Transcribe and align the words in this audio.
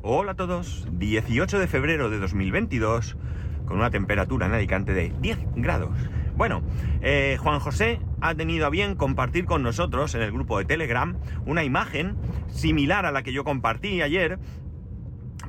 Hola 0.00 0.32
a 0.32 0.36
todos, 0.36 0.86
18 0.92 1.58
de 1.58 1.66
febrero 1.66 2.08
de 2.08 2.20
2022, 2.20 3.16
con 3.66 3.78
una 3.78 3.90
temperatura 3.90 4.46
en 4.46 4.54
Alicante 4.54 4.94
de 4.94 5.12
10 5.20 5.38
grados. 5.56 5.90
Bueno, 6.36 6.62
eh, 7.00 7.36
Juan 7.40 7.58
José 7.58 7.98
ha 8.20 8.32
tenido 8.36 8.66
a 8.66 8.70
bien 8.70 8.94
compartir 8.94 9.44
con 9.44 9.64
nosotros 9.64 10.14
en 10.14 10.22
el 10.22 10.30
grupo 10.30 10.56
de 10.56 10.66
Telegram 10.66 11.18
una 11.46 11.64
imagen 11.64 12.16
similar 12.46 13.06
a 13.06 13.10
la 13.10 13.24
que 13.24 13.32
yo 13.32 13.42
compartí 13.42 14.00
ayer, 14.00 14.38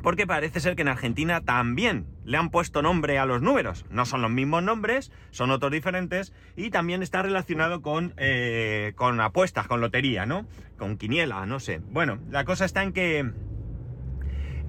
porque 0.01 0.25
parece 0.25 0.59
ser 0.59 0.75
que 0.75 0.81
en 0.81 0.87
Argentina 0.87 1.41
también 1.41 2.07
le 2.25 2.37
han 2.37 2.49
puesto 2.49 2.81
nombre 2.81 3.19
a 3.19 3.27
los 3.27 3.43
números. 3.43 3.85
No 3.91 4.07
son 4.07 4.23
los 4.23 4.31
mismos 4.31 4.63
nombres, 4.63 5.11
son 5.29 5.51
otros 5.51 5.71
diferentes 5.71 6.33
y 6.55 6.71
también 6.71 7.03
está 7.03 7.21
relacionado 7.21 7.83
con, 7.83 8.15
eh, 8.17 8.93
con 8.95 9.21
apuestas, 9.21 9.67
con 9.67 9.79
lotería, 9.79 10.25
¿no? 10.25 10.47
Con 10.79 10.97
quiniela, 10.97 11.45
no 11.45 11.59
sé. 11.59 11.81
Bueno, 11.91 12.17
la 12.31 12.45
cosa 12.45 12.65
está 12.65 12.81
en 12.81 12.93
que 12.93 13.31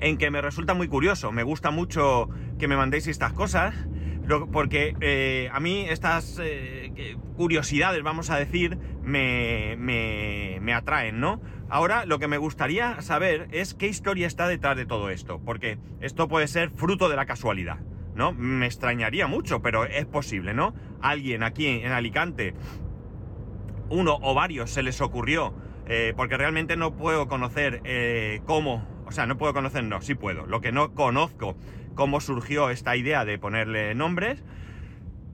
en 0.01 0.17
que 0.17 0.31
me 0.31 0.41
resulta 0.41 0.75
muy 0.75 0.89
curioso. 0.89 1.33
Me 1.33 1.43
gusta 1.43 1.71
mucho 1.71 2.29
que 2.59 2.69
me 2.69 2.77
mandéis 2.77 3.07
estas 3.07 3.33
cosas, 3.33 3.75
porque 4.53 4.95
eh, 5.01 5.49
a 5.53 5.61
mí 5.61 5.87
estas 5.89 6.39
eh, 6.41 7.17
curiosidades, 7.37 8.03
vamos 8.03 8.31
a 8.31 8.37
decir, 8.37 8.79
me, 9.03 9.77
me, 9.77 10.73
atraen, 10.73 11.21
¿no? 11.21 11.41
Ahora 11.69 12.05
lo 12.05 12.19
que 12.19 12.29
me 12.29 12.39
gustaría 12.39 13.01
saber 13.03 13.49
es 13.51 13.75
qué 13.75 13.87
historia 13.87 14.27
está 14.27 14.47
detrás 14.47 14.77
de 14.77 14.87
todo 14.87 15.11
esto, 15.11 15.41
porque 15.45 15.79
esto 16.01 16.29
puede 16.29 16.49
ser 16.49 16.71
fruto 16.71 17.09
de 17.09 17.17
la 17.17 17.27
casualidad, 17.27 17.79
¿no? 18.15 18.33
Me 18.33 18.67
extrañaría 18.67 19.27
mucho, 19.27 19.63
pero 19.63 19.85
es 19.85 20.07
posible, 20.07 20.55
¿no? 20.55 20.75
Alguien 21.01 21.43
aquí 21.43 21.67
en 21.67 21.93
Alicante, 21.93 22.55
uno 23.89 24.19
o 24.23 24.35
varios 24.35 24.71
se 24.71 24.83
les 24.83 25.01
ocurrió, 25.01 25.55
eh, 25.87 26.13
porque 26.17 26.37
realmente 26.37 26.77
no 26.77 26.97
puedo 26.97 27.27
conocer 27.27 27.83
cómo 28.47 28.87
o 29.11 29.13
sea, 29.13 29.27
no 29.27 29.37
puedo 29.37 29.53
conocer, 29.53 29.83
no, 29.83 30.01
sí 30.03 30.15
puedo. 30.15 30.47
Lo 30.47 30.61
que 30.61 30.71
no 30.71 30.95
conozco, 30.95 31.57
cómo 31.97 32.21
surgió 32.21 32.71
esta 32.71 32.95
idea 32.95 33.25
de 33.25 33.39
ponerle 33.39 33.93
nombres, 33.97 34.45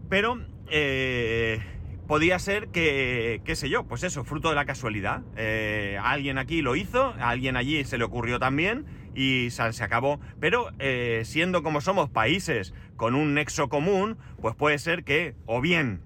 pero 0.09 0.41
eh, 0.71 1.61
podía 2.07 2.39
ser 2.39 2.69
que, 2.69 3.43
qué 3.45 3.55
sé 3.55 3.69
yo, 3.69 3.85
pues 3.85 4.03
eso, 4.03 4.25
fruto 4.25 4.49
de 4.49 4.55
la 4.55 4.65
casualidad. 4.65 5.25
Eh, 5.37 6.01
alguien 6.03 6.39
aquí 6.39 6.63
lo 6.63 6.75
hizo, 6.75 7.15
a 7.21 7.29
alguien 7.29 7.55
allí 7.55 7.85
se 7.85 7.99
le 7.99 8.05
ocurrió 8.05 8.39
también 8.39 8.87
y 9.15 9.51
se, 9.51 9.85
acabó. 9.85 10.21
Pero 10.41 10.71
eh, 10.79 11.21
siendo 11.27 11.63
como 11.63 11.83
somos 11.83 12.09
países 12.09 12.73
con 12.97 13.15
un 13.15 13.35
nexo 13.35 13.69
común, 13.69 14.17
pues 14.41 14.55
puede 14.55 14.79
ser 14.79 15.05
que 15.05 15.35
o 15.45 15.61
bien 15.61 16.01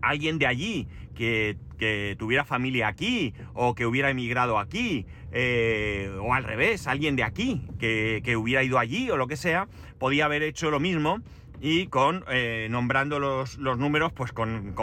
alguien 0.00 0.38
de 0.38 0.46
allí 0.46 0.88
que, 1.20 2.16
tuviera 2.18 2.44
familia 2.44 2.88
aquí 2.88 3.34
o 3.54 3.74
que 3.74 3.86
hubiera 3.86 4.10
emigrado 4.10 4.58
aquí 4.58 5.06
eh, 5.32 6.10
o 6.20 6.34
al 6.34 6.44
revés, 6.44 6.86
alguien 6.86 7.16
de 7.16 7.24
aquí 7.24 7.62
que, 7.78 8.36
hubiera 8.36 8.62
ido 8.62 8.78
allí 8.78 9.10
o 9.10 9.16
lo 9.16 9.26
que 9.26 9.36
sea, 9.36 9.68
podía 9.98 10.24
haber 10.26 10.42
hecho 10.42 10.70
lo 10.70 10.80
mismo 10.80 11.20
y 11.60 11.86
con 11.86 12.24
eh, 12.30 12.68
nombrando 12.70 13.18
los, 13.18 13.58
números 13.58 14.12
pues 14.12 14.32
con, 14.32 14.74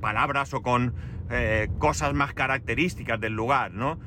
palabras 0.00 0.54
o 0.54 0.62
con 0.62 0.94
eh, 1.30 1.68
cosas 1.78 2.14
más 2.14 2.32
características 2.32 3.20
del 3.20 3.34
lugar, 3.34 3.72
¿no? 3.72 3.98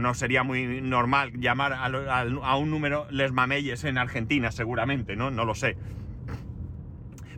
No 0.00 0.14
sería 0.14 0.42
muy 0.42 0.80
normal 0.80 1.32
llamar 1.38 1.74
a, 1.74 2.56
un 2.56 2.70
número 2.70 3.06
Les 3.10 3.32
Mameyes 3.32 3.84
en 3.84 3.98
Argentina, 3.98 4.50
seguramente, 4.50 5.16
¿no? 5.16 5.30
No 5.30 5.44
lo 5.44 5.54
sé. 5.54 5.76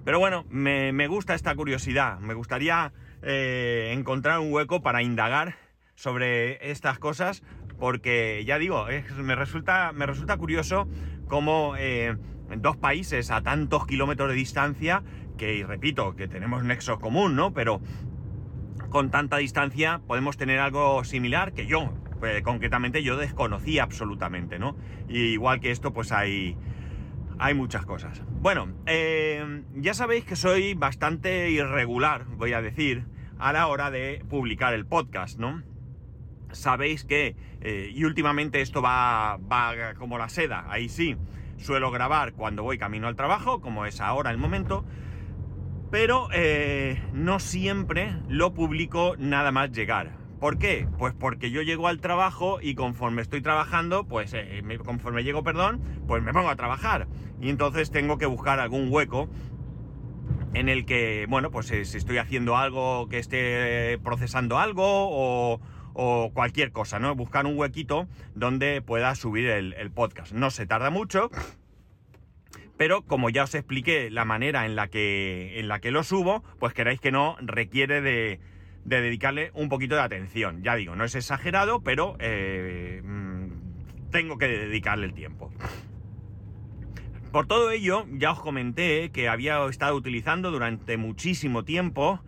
Pero 0.04 0.18
bueno, 0.18 0.44
me, 0.48 0.92
me 0.92 1.06
gusta 1.06 1.34
esta 1.34 1.54
curiosidad. 1.54 2.18
Me 2.20 2.34
gustaría 2.34 2.92
eh, 3.22 3.92
encontrar 3.92 4.38
un 4.40 4.52
hueco 4.52 4.82
para 4.82 5.02
indagar 5.02 5.56
sobre 5.94 6.70
estas 6.70 6.98
cosas, 6.98 7.42
porque 7.78 8.42
ya 8.46 8.58
digo, 8.58 8.86
me, 9.18 9.34
resulta, 9.34 9.92
me 9.92 10.06
resulta 10.06 10.38
curioso 10.38 10.88
cómo 11.28 11.74
eh, 11.78 12.16
dos 12.56 12.78
países 12.78 13.30
a 13.30 13.42
tantos 13.42 13.86
kilómetros 13.86 14.30
de 14.30 14.34
distancia, 14.34 15.02
que 15.36 15.64
repito, 15.66 16.16
que 16.16 16.28
tenemos 16.28 16.64
nexo 16.64 16.98
común, 16.98 17.36
¿no? 17.36 17.52
Pero 17.52 17.82
con 18.88 19.10
tanta 19.10 19.36
distancia 19.36 20.00
podemos 20.06 20.38
tener 20.38 20.58
algo 20.58 21.04
similar 21.04 21.52
que 21.52 21.66
yo, 21.66 21.92
pues, 22.18 22.42
concretamente 22.42 23.02
yo 23.02 23.16
desconocía 23.16 23.82
absolutamente, 23.82 24.58
¿no? 24.58 24.76
igual 25.08 25.60
que 25.60 25.70
esto, 25.70 25.92
pues 25.92 26.12
hay, 26.12 26.56
hay 27.40 27.54
muchas 27.54 27.86
cosas. 27.86 28.22
Bueno, 28.42 28.68
eh, 28.86 29.62
ya 29.74 29.94
sabéis 29.94 30.24
que 30.24 30.36
soy 30.36 30.74
bastante 30.74 31.50
irregular, 31.50 32.26
voy 32.36 32.52
a 32.52 32.60
decir, 32.60 33.06
a 33.38 33.52
la 33.54 33.66
hora 33.66 33.90
de 33.90 34.22
publicar 34.28 34.74
el 34.74 34.84
podcast, 34.84 35.38
¿no? 35.38 35.62
Sabéis 36.52 37.04
que, 37.04 37.36
eh, 37.62 37.90
y 37.94 38.04
últimamente 38.04 38.60
esto 38.60 38.82
va, 38.82 39.38
va 39.38 39.94
como 39.94 40.18
la 40.18 40.28
seda, 40.28 40.66
ahí 40.68 40.90
sí, 40.90 41.16
suelo 41.56 41.90
grabar 41.90 42.34
cuando 42.34 42.62
voy 42.62 42.76
camino 42.76 43.08
al 43.08 43.16
trabajo, 43.16 43.62
como 43.62 43.86
es 43.86 44.02
ahora 44.02 44.30
el 44.30 44.36
momento, 44.36 44.84
pero 45.90 46.28
eh, 46.34 47.02
no 47.14 47.40
siempre 47.40 48.16
lo 48.28 48.52
publico 48.52 49.14
nada 49.18 49.50
más 49.50 49.72
llegar. 49.72 50.19
¿Por 50.40 50.56
qué? 50.56 50.88
Pues 50.98 51.12
porque 51.12 51.50
yo 51.50 51.60
llego 51.60 51.86
al 51.86 52.00
trabajo 52.00 52.60
y 52.62 52.74
conforme 52.74 53.20
estoy 53.20 53.42
trabajando, 53.42 54.04
pues 54.04 54.32
eh, 54.32 54.62
conforme 54.82 55.22
llego, 55.22 55.44
perdón, 55.44 55.82
pues 56.08 56.22
me 56.22 56.32
pongo 56.32 56.48
a 56.48 56.56
trabajar. 56.56 57.08
Y 57.42 57.50
entonces 57.50 57.90
tengo 57.90 58.16
que 58.16 58.24
buscar 58.24 58.58
algún 58.58 58.88
hueco 58.90 59.28
en 60.54 60.70
el 60.70 60.86
que, 60.86 61.26
bueno, 61.28 61.50
pues 61.50 61.70
eh, 61.70 61.84
si 61.84 61.98
estoy 61.98 62.16
haciendo 62.16 62.56
algo 62.56 63.06
que 63.08 63.18
esté 63.18 63.98
procesando 64.02 64.58
algo 64.58 64.82
o, 64.84 65.60
cualquier 66.32 66.72
cosa, 66.72 66.98
¿no? 66.98 67.14
Buscar 67.14 67.44
un 67.44 67.58
huequito 67.58 68.08
donde 68.34 68.80
pueda 68.80 69.14
subir 69.14 69.48
el, 69.48 69.90
podcast. 69.90 70.32
No 70.32 70.50
se 70.50 70.64
tarda 70.66 70.88
mucho, 70.88 71.30
pero 72.78 73.02
como 73.02 73.28
ya 73.28 73.44
os 73.44 73.54
expliqué 73.54 74.08
la 74.10 74.24
manera 74.24 74.64
en 74.64 74.76
la 74.76 74.88
que, 74.88 75.60
en 75.60 75.68
la 75.68 75.80
que 75.80 75.90
lo 75.90 76.02
subo, 76.02 76.42
pues 76.58 76.72
queráis 76.72 77.00
que 77.00 77.12
no, 77.12 77.36
requiere 77.42 78.00
de 78.00 78.40
de 78.84 79.00
dedicarle 79.00 79.50
un 79.54 79.68
poquito 79.68 79.94
de 79.94 80.02
atención. 80.02 80.62
Ya 80.62 80.74
digo, 80.76 80.96
no 80.96 81.04
es 81.04 81.14
exagerado, 81.14 81.82
pero 81.82 82.16
eh, 82.18 83.02
mm, 83.04 84.10
tengo 84.10 84.38
que 84.38 84.48
dedicarle 84.48 85.06
el 85.06 85.14
tiempo. 85.14 85.50
Por 87.32 87.46
todo 87.46 87.70
ello, 87.70 88.06
ya 88.10 88.32
os 88.32 88.40
comenté 88.40 89.10
que 89.12 89.28
había 89.28 89.64
estado 89.66 89.94
utilizando 89.94 90.50
durante 90.50 90.96
muchísimo 90.96 91.64
tiempo 91.64 92.20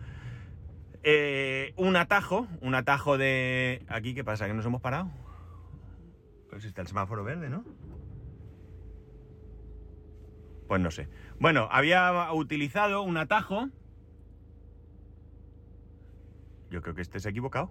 eh, 1.02 1.72
un 1.76 1.96
atajo, 1.96 2.46
un 2.60 2.76
atajo 2.76 3.18
de... 3.18 3.84
¿Aquí 3.88 4.14
qué 4.14 4.22
pasa? 4.22 4.46
¿Que 4.46 4.54
nos 4.54 4.64
hemos 4.64 4.80
parado? 4.80 5.10
Pues 6.48 6.64
está 6.64 6.82
el 6.82 6.86
semáforo 6.86 7.24
verde, 7.24 7.48
¿no? 7.48 7.64
Pues 10.68 10.80
no 10.80 10.92
sé. 10.92 11.08
Bueno, 11.40 11.68
había 11.72 12.32
utilizado 12.32 13.02
un 13.02 13.16
atajo 13.16 13.68
yo 16.72 16.80
creo 16.80 16.94
que 16.94 17.02
estés 17.02 17.26
equivocado. 17.26 17.70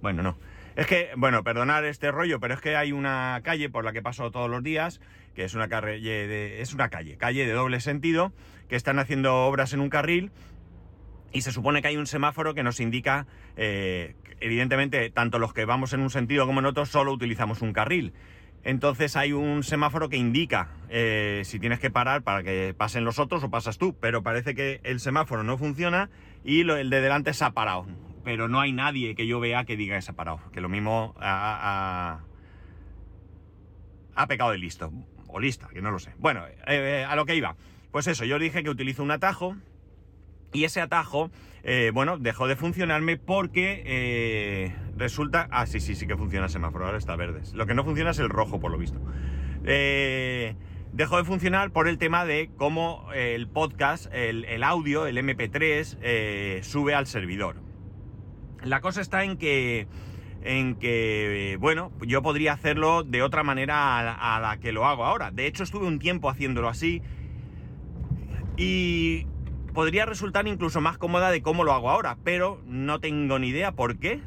Bueno, 0.00 0.22
no. 0.22 0.38
Es 0.74 0.86
que, 0.86 1.10
bueno, 1.16 1.44
perdonar 1.44 1.84
este 1.84 2.10
rollo, 2.10 2.40
pero 2.40 2.54
es 2.54 2.60
que 2.60 2.76
hay 2.76 2.92
una 2.92 3.40
calle 3.44 3.68
por 3.68 3.84
la 3.84 3.92
que 3.92 4.00
paso 4.00 4.30
todos 4.30 4.48
los 4.48 4.62
días, 4.62 5.00
que 5.34 5.44
es 5.44 5.54
una 5.54 5.68
calle 5.68 6.26
de, 6.26 6.62
es 6.62 6.72
una 6.72 6.88
calle, 6.88 7.16
calle 7.18 7.46
de 7.46 7.52
doble 7.52 7.80
sentido, 7.80 8.32
que 8.68 8.76
están 8.76 8.98
haciendo 8.98 9.44
obras 9.46 9.74
en 9.74 9.80
un 9.80 9.90
carril 9.90 10.32
y 11.32 11.42
se 11.42 11.52
supone 11.52 11.82
que 11.82 11.88
hay 11.88 11.96
un 11.96 12.06
semáforo 12.06 12.54
que 12.54 12.62
nos 12.62 12.80
indica, 12.80 13.26
eh, 13.56 14.14
evidentemente, 14.40 15.10
tanto 15.10 15.38
los 15.38 15.52
que 15.52 15.64
vamos 15.64 15.92
en 15.92 16.00
un 16.00 16.10
sentido 16.10 16.46
como 16.46 16.60
en 16.60 16.66
otro 16.66 16.86
solo 16.86 17.12
utilizamos 17.12 17.62
un 17.62 17.72
carril. 17.72 18.12
Entonces 18.64 19.16
hay 19.16 19.32
un 19.32 19.64
semáforo 19.64 20.08
que 20.08 20.16
indica 20.16 20.68
eh, 20.88 21.42
si 21.44 21.58
tienes 21.58 21.80
que 21.80 21.90
parar 21.90 22.22
para 22.22 22.42
que 22.42 22.74
pasen 22.76 23.04
los 23.04 23.18
otros 23.18 23.42
o 23.42 23.50
pasas 23.50 23.76
tú, 23.76 23.96
pero 23.98 24.22
parece 24.22 24.54
que 24.54 24.80
el 24.84 25.00
semáforo 25.00 25.42
no 25.42 25.58
funciona 25.58 26.10
y 26.44 26.60
el 26.60 26.90
de 26.90 27.00
delante 27.00 27.34
se 27.34 27.44
ha 27.44 27.50
parado. 27.50 27.86
Pero 28.24 28.48
no 28.48 28.60
hay 28.60 28.72
nadie 28.72 29.16
que 29.16 29.26
yo 29.26 29.40
vea 29.40 29.64
que 29.64 29.76
diga 29.76 29.96
que 29.96 30.02
se 30.02 30.12
ha 30.12 30.14
parado, 30.14 30.40
que 30.52 30.60
lo 30.60 30.68
mismo 30.68 31.14
ha, 31.18 32.20
pecado 34.28 34.52
de 34.52 34.58
listo, 34.58 34.92
o 35.26 35.40
lista, 35.40 35.66
que 35.68 35.82
no 35.82 35.90
lo 35.90 35.98
sé. 35.98 36.12
Bueno, 36.18 36.46
eh, 36.46 36.54
eh, 36.68 37.06
a 37.08 37.16
lo 37.16 37.26
que 37.26 37.34
iba. 37.34 37.56
Pues 37.90 38.06
eso, 38.06 38.24
yo 38.24 38.38
dije 38.38 38.62
que 38.62 38.70
utilizo 38.70 39.02
un 39.02 39.10
atajo 39.10 39.56
y 40.52 40.64
ese 40.64 40.80
atajo, 40.80 41.32
bueno, 41.92 42.18
dejó 42.18 42.46
de 42.46 42.56
funcionarme 42.56 43.16
porque 43.16 44.72
resulta... 45.02 45.48
Ah, 45.50 45.66
sí, 45.66 45.80
sí, 45.80 45.94
sí 45.94 46.06
que 46.06 46.16
funciona 46.16 46.46
el 46.46 46.52
semáforo, 46.52 46.86
ahora 46.86 46.98
está 46.98 47.16
verde. 47.16 47.42
Lo 47.52 47.66
que 47.66 47.74
no 47.74 47.84
funciona 47.84 48.10
es 48.10 48.18
el 48.18 48.28
rojo, 48.28 48.60
por 48.60 48.70
lo 48.70 48.78
visto. 48.78 49.00
Eh, 49.64 50.56
dejó 50.92 51.16
de 51.16 51.24
funcionar 51.24 51.72
por 51.72 51.88
el 51.88 51.98
tema 51.98 52.24
de 52.24 52.50
cómo 52.56 53.08
el 53.14 53.48
podcast, 53.48 54.06
el, 54.12 54.62
audio, 54.62 55.06
el 55.06 55.18
MP3, 55.18 56.62
sube 56.62 56.94
al 56.94 57.06
servidor. 57.06 57.56
La 58.64 58.80
cosa 58.80 59.00
está 59.00 59.24
en 59.24 59.36
que 59.36 59.88
en 60.44 60.74
que, 60.74 61.56
bueno, 61.60 61.92
yo 62.06 62.22
podría 62.22 62.52
hacerlo 62.52 63.02
de 63.04 63.22
otra 63.22 63.42
manera 63.42 64.12
a, 64.14 64.40
la 64.40 64.58
que 64.58 64.72
lo 64.72 64.86
hago 64.86 65.04
ahora. 65.04 65.30
De 65.30 65.46
hecho, 65.46 65.62
estuve 65.62 65.86
un 65.86 65.98
tiempo 65.98 66.28
haciéndolo 66.28 66.68
así 66.68 67.02
y 68.56 69.26
podría 69.72 70.04
resultar 70.04 70.46
incluso 70.46 70.80
más 70.80 70.98
cómoda 70.98 71.30
de 71.30 71.42
cómo 71.42 71.64
lo 71.64 71.72
hago 71.72 71.90
ahora, 71.90 72.18
pero 72.24 72.60
no 72.66 73.00
tengo 73.00 73.38
ni 73.38 73.48
idea 73.48 73.72
por 73.72 73.98
qué. 73.98 74.20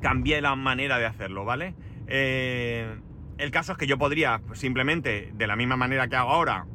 Cambié 0.00 0.40
la 0.40 0.54
manera 0.56 0.98
de 0.98 1.06
hacerlo, 1.06 1.44
¿vale? 1.44 1.74
Eh, 2.06 2.98
el 3.38 3.50
caso 3.50 3.72
es 3.72 3.78
que 3.78 3.86
yo 3.86 3.98
podría 3.98 4.40
simplemente, 4.52 5.30
de 5.34 5.46
la 5.46 5.56
misma 5.56 5.76
manera 5.76 6.08
que 6.08 6.16
hago 6.16 6.30
ahora, 6.30 6.66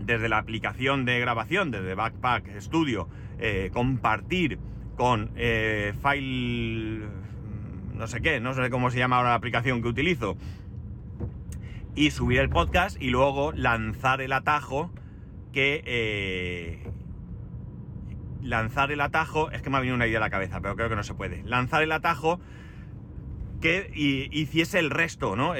desde 0.00 0.28
la 0.28 0.38
aplicación 0.38 1.04
de 1.04 1.20
grabación, 1.20 1.70
desde 1.70 1.94
Backpack 1.94 2.60
Studio, 2.60 3.08
eh, 3.38 3.70
compartir 3.72 4.58
con 4.96 5.30
eh, 5.36 5.94
File... 6.02 7.06
no 7.94 8.06
sé 8.06 8.20
qué, 8.20 8.40
no 8.40 8.54
sé 8.54 8.68
cómo 8.70 8.90
se 8.90 8.98
llama 8.98 9.16
ahora 9.16 9.30
la 9.30 9.36
aplicación 9.36 9.82
que 9.82 9.88
utilizo, 9.88 10.36
y 11.94 12.10
subir 12.10 12.38
el 12.40 12.48
podcast 12.48 13.00
y 13.00 13.10
luego 13.10 13.52
lanzar 13.52 14.20
el 14.20 14.32
atajo 14.32 14.90
que... 15.52 16.82
lanzar 18.48 18.90
el 18.90 19.00
atajo, 19.00 19.50
es 19.50 19.62
que 19.62 19.70
me 19.70 19.76
ha 19.76 19.80
venido 19.80 19.94
una 19.94 20.06
idea 20.06 20.18
a 20.18 20.20
la 20.20 20.30
cabeza, 20.30 20.60
pero 20.60 20.74
creo 20.74 20.88
que 20.88 20.96
no 20.96 21.04
se 21.04 21.14
puede. 21.14 21.42
Lanzar 21.44 21.82
el 21.82 21.92
atajo 21.92 22.40
que 23.60 23.90
hiciese 23.94 24.78
el 24.78 24.90
resto, 24.90 25.36
¿no? 25.36 25.52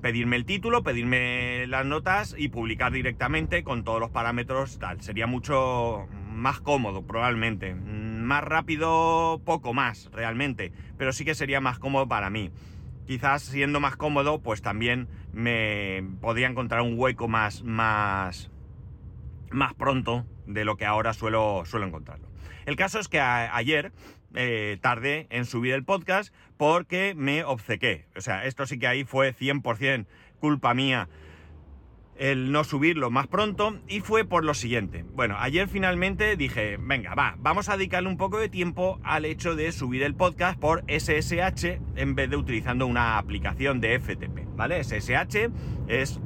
Pedirme 0.00 0.36
el 0.36 0.44
título, 0.44 0.82
pedirme 0.82 1.66
las 1.66 1.86
notas 1.86 2.34
y 2.36 2.48
publicar 2.48 2.92
directamente 2.92 3.62
con 3.62 3.84
todos 3.84 4.00
los 4.00 4.10
parámetros 4.10 4.78
tal. 4.78 5.00
Sería 5.00 5.26
mucho 5.26 6.08
más 6.32 6.60
cómodo, 6.60 7.06
probablemente. 7.06 7.74
Más 7.74 8.44
rápido, 8.44 9.40
poco 9.44 9.72
más, 9.72 10.10
realmente. 10.12 10.72
Pero 10.98 11.12
sí 11.12 11.24
que 11.24 11.34
sería 11.34 11.60
más 11.60 11.78
cómodo 11.78 12.08
para 12.08 12.30
mí. 12.30 12.50
Quizás 13.06 13.42
siendo 13.42 13.80
más 13.80 13.96
cómodo, 13.96 14.42
pues 14.42 14.60
también 14.60 15.08
me 15.32 16.04
podría 16.20 16.48
encontrar 16.48 16.82
un 16.82 16.98
hueco 16.98 17.28
más, 17.28 17.62
más, 17.62 18.50
más 19.50 19.74
pronto 19.74 20.26
de 20.46 20.64
lo 20.64 20.76
que 20.76 20.86
ahora 20.86 21.12
suelo, 21.12 21.62
suelo 21.66 21.86
encontrarlo. 21.86 22.28
El 22.66 22.76
caso 22.76 22.98
es 22.98 23.08
que 23.08 23.20
ayer 23.20 23.92
eh, 24.34 24.78
tardé 24.80 25.26
en 25.30 25.44
subir 25.44 25.74
el 25.74 25.84
podcast 25.84 26.34
porque 26.56 27.14
me 27.16 27.44
obcequé. 27.44 28.06
O 28.16 28.20
sea, 28.20 28.44
esto 28.44 28.66
sí 28.66 28.78
que 28.78 28.86
ahí 28.86 29.04
fue 29.04 29.34
100% 29.34 30.06
culpa 30.40 30.74
mía 30.74 31.08
el 32.20 32.52
no 32.52 32.64
subirlo 32.64 33.10
más 33.10 33.26
pronto 33.28 33.80
y 33.88 34.00
fue 34.00 34.26
por 34.26 34.44
lo 34.44 34.52
siguiente. 34.52 35.06
Bueno, 35.14 35.36
ayer 35.38 35.68
finalmente 35.68 36.36
dije, 36.36 36.76
venga, 36.78 37.14
va, 37.14 37.34
vamos 37.38 37.70
a 37.70 37.78
dedicarle 37.78 38.10
un 38.10 38.18
poco 38.18 38.38
de 38.38 38.50
tiempo 38.50 39.00
al 39.02 39.24
hecho 39.24 39.56
de 39.56 39.72
subir 39.72 40.02
el 40.02 40.14
podcast 40.14 40.60
por 40.60 40.84
SSH 40.86 41.80
en 41.96 42.14
vez 42.14 42.28
de 42.28 42.36
utilizando 42.36 42.86
una 42.86 43.16
aplicación 43.16 43.80
de 43.80 43.98
FTP, 43.98 44.54
¿vale? 44.54 44.84
SSH 44.84 45.50
es, 45.88 46.20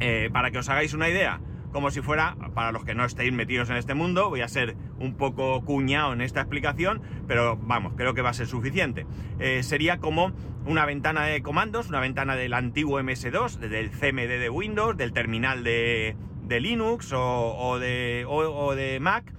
eh, 0.00 0.28
para 0.30 0.50
que 0.50 0.58
os 0.58 0.68
hagáis 0.68 0.92
una 0.92 1.08
idea, 1.08 1.40
como 1.76 1.90
si 1.90 2.00
fuera, 2.00 2.38
para 2.54 2.72
los 2.72 2.86
que 2.86 2.94
no 2.94 3.04
estéis 3.04 3.34
metidos 3.34 3.68
en 3.68 3.76
este 3.76 3.92
mundo, 3.92 4.30
voy 4.30 4.40
a 4.40 4.48
ser 4.48 4.78
un 4.98 5.14
poco 5.14 5.62
cuñado 5.62 6.14
en 6.14 6.22
esta 6.22 6.40
explicación, 6.40 7.02
pero 7.28 7.58
vamos, 7.58 7.92
creo 7.98 8.14
que 8.14 8.22
va 8.22 8.30
a 8.30 8.32
ser 8.32 8.46
suficiente. 8.46 9.06
Eh, 9.40 9.62
sería 9.62 9.98
como 9.98 10.32
una 10.64 10.86
ventana 10.86 11.26
de 11.26 11.42
comandos, 11.42 11.90
una 11.90 12.00
ventana 12.00 12.34
del 12.34 12.54
antiguo 12.54 12.98
MS2, 12.98 13.58
del 13.58 13.90
CMD 13.90 14.40
de 14.40 14.48
Windows, 14.48 14.96
del 14.96 15.12
terminal 15.12 15.64
de, 15.64 16.16
Linux 16.48 17.12
o, 17.14 17.78
de, 17.78 18.24
o 18.26 18.74
de 18.74 18.98
Mac, 18.98 19.34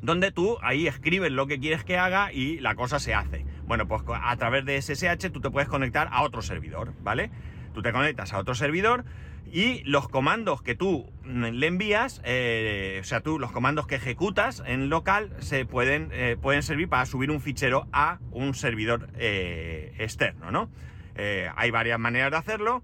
donde 0.00 0.32
tú 0.32 0.58
ahí 0.60 0.88
escribes 0.88 1.30
lo 1.30 1.46
que 1.46 1.60
quieres 1.60 1.84
que 1.84 1.98
haga 1.98 2.32
y 2.32 2.58
la 2.58 2.74
cosa 2.74 2.98
se 2.98 3.14
hace. 3.14 3.46
Bueno, 3.64 3.86
pues 3.86 4.02
a 4.08 4.36
través 4.38 4.64
de 4.64 4.82
SSH 4.82 5.30
tú 5.30 5.40
te 5.40 5.50
puedes 5.50 5.68
conectar 5.68 6.08
a 6.10 6.24
otro 6.24 6.42
servidor, 6.42 6.94
¿vale? 7.00 7.30
Tú 7.74 7.80
te 7.80 7.92
conectas 7.92 8.32
a 8.32 8.40
otro 8.40 8.56
servidor 8.56 9.04
y 9.50 9.82
los 9.84 10.08
comandos 10.08 10.62
que 10.62 10.74
tú 10.74 11.10
le 11.24 11.66
envías, 11.66 12.22
eh, 12.24 12.98
o 13.00 13.04
sea, 13.04 13.20
tú 13.20 13.38
los 13.38 13.52
comandos 13.52 13.86
que 13.86 13.96
ejecutas 13.96 14.62
en 14.66 14.88
local 14.88 15.30
se 15.40 15.66
pueden, 15.66 16.08
eh, 16.12 16.36
pueden 16.40 16.62
servir 16.62 16.88
para 16.88 17.04
subir 17.06 17.30
un 17.30 17.40
fichero 17.40 17.86
a 17.92 18.18
un 18.30 18.54
servidor 18.54 19.08
eh, 19.16 19.94
externo, 19.98 20.50
¿no? 20.50 20.70
hay 21.14 21.70
varias 21.70 21.98
maneras 21.98 22.30
de 22.30 22.36
hacerlo. 22.38 22.82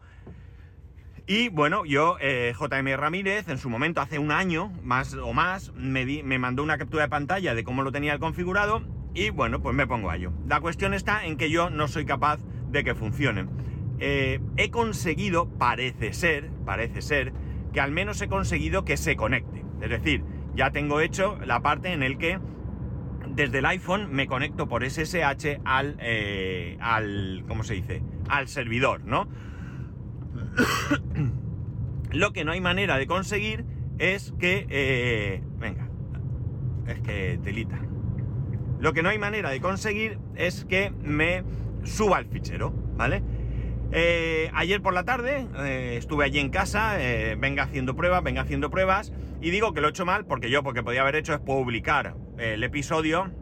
Y 1.27 1.49
bueno, 1.49 1.87
yo, 1.87 2.19
JM 2.19 2.95
Ramírez, 2.97 3.49
en 3.49 3.57
su 3.57 3.71
momento, 3.71 4.03
hace 4.03 4.19
un 4.19 4.31
año 4.31 4.71
más 4.83 5.15
o 5.15 5.33
más, 5.33 5.73
me, 5.73 6.05
me 6.23 6.39
mandó 6.39 6.63
una 6.63 6.77
captura 6.77 7.05
de 7.05 7.09
pantalla 7.09 7.55
de 7.55 7.65
cómo 7.65 7.83
lo 7.83 7.91
tenía 7.91 8.19
configurado 8.19 8.83
y 9.15 9.31
bueno, 9.31 9.61
pues 9.61 9.75
me 9.75 9.87
pongo 9.87 10.11
a 10.11 10.17
ello. 10.17 10.33
La 10.47 10.61
cuestión 10.61 10.95
está 10.95 11.25
en 11.25 11.37
que 11.37 11.51
yo 11.51 11.71
no 11.71 11.89
soy 11.89 12.05
capaz 12.05 12.39
de 12.71 12.85
que 12.85 12.95
funcionen. 12.95 13.49
Eh, 14.01 14.41
he 14.57 14.71
conseguido, 14.71 15.49
parece 15.49 16.13
ser, 16.13 16.51
parece 16.65 17.03
ser, 17.03 17.33
que 17.73 17.81
al 17.81 17.93
menos 17.93 18.21
he 18.23 18.29
conseguido 18.29 18.85
que 18.85 18.97
se 18.97 19.17
conecte. 19.17 19.65
Es 19.81 19.91
decir, 19.91 20.25
ya 20.55 20.71
tengo 20.71 21.01
hecho 21.01 21.39
la 21.45 21.61
parte 21.61 21.93
en 21.93 22.03
el 22.03 22.19
que 22.19 22.39
desde 23.29 23.59
el 23.59 23.67
iPhone 23.67 24.09
me 24.11 24.27
conecto 24.27 24.69
por 24.69 24.85
SSH 24.85 25.61
al, 25.65 25.97
eh, 26.01 26.77
al 26.81 27.45
¿cómo 27.47 27.63
se 27.63 27.75
dice? 27.75 28.03
Al 28.29 28.49
servidor, 28.49 29.05
¿no? 29.05 29.29
Lo 32.11 32.33
que 32.33 32.45
no 32.45 32.53
hay 32.53 32.61
manera 32.61 32.97
de 32.97 33.07
conseguir 33.07 33.65
es 33.99 34.33
que, 34.39 34.67
eh, 34.71 35.43
venga, 35.59 35.89
es 36.87 37.01
que 37.01 37.39
telita. 37.43 37.79
Lo 38.81 38.93
que 38.93 39.03
no 39.03 39.09
hay 39.09 39.19
manera 39.19 39.51
de 39.51 39.61
conseguir 39.61 40.19
es 40.37 40.65
que 40.65 40.91
me 41.03 41.45
suba 41.83 42.19
el 42.19 42.27
fichero, 42.27 42.73
¿vale? 42.97 43.23
Eh, 43.91 44.51
ayer 44.55 44.83
por 44.83 44.93
la 44.93 45.05
tarde 45.05 45.47
eh, 45.61 45.97
estuve 45.97 46.27
allí 46.27 46.39
en 46.39 46.51
casa, 46.51 47.01
eh, 47.01 47.37
venga 47.37 47.63
haciendo 47.63 47.97
pruebas, 47.97 48.23
venga 48.23 48.43
haciendo 48.43 48.71
pruebas, 48.71 49.13
y 49.41 49.51
digo 49.51 49.73
que 49.73 49.81
lo 49.81 49.87
he 49.89 49.91
hecho 49.91 50.05
mal 50.05 50.27
porque 50.27 50.51
yo, 50.51 50.63
porque 50.63 50.83
podía 50.83 51.01
haber 51.01 51.17
hecho 51.17 51.33
es 51.33 51.41
publicar 51.41 52.15
el 52.39 52.63
episodio 52.63 53.33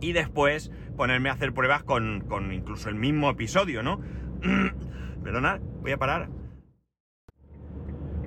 y 0.00 0.12
después 0.12 0.70
ponerme 0.96 1.28
a 1.28 1.32
hacer 1.32 1.52
pruebas 1.52 1.82
con, 1.82 2.24
incluso 2.52 2.88
el 2.88 2.94
mismo 2.94 3.30
episodio, 3.30 3.82
¿no? 3.82 4.00
Perdonad, 5.24 5.60
voy 5.80 5.92
a 5.92 5.98
parar. 5.98 6.28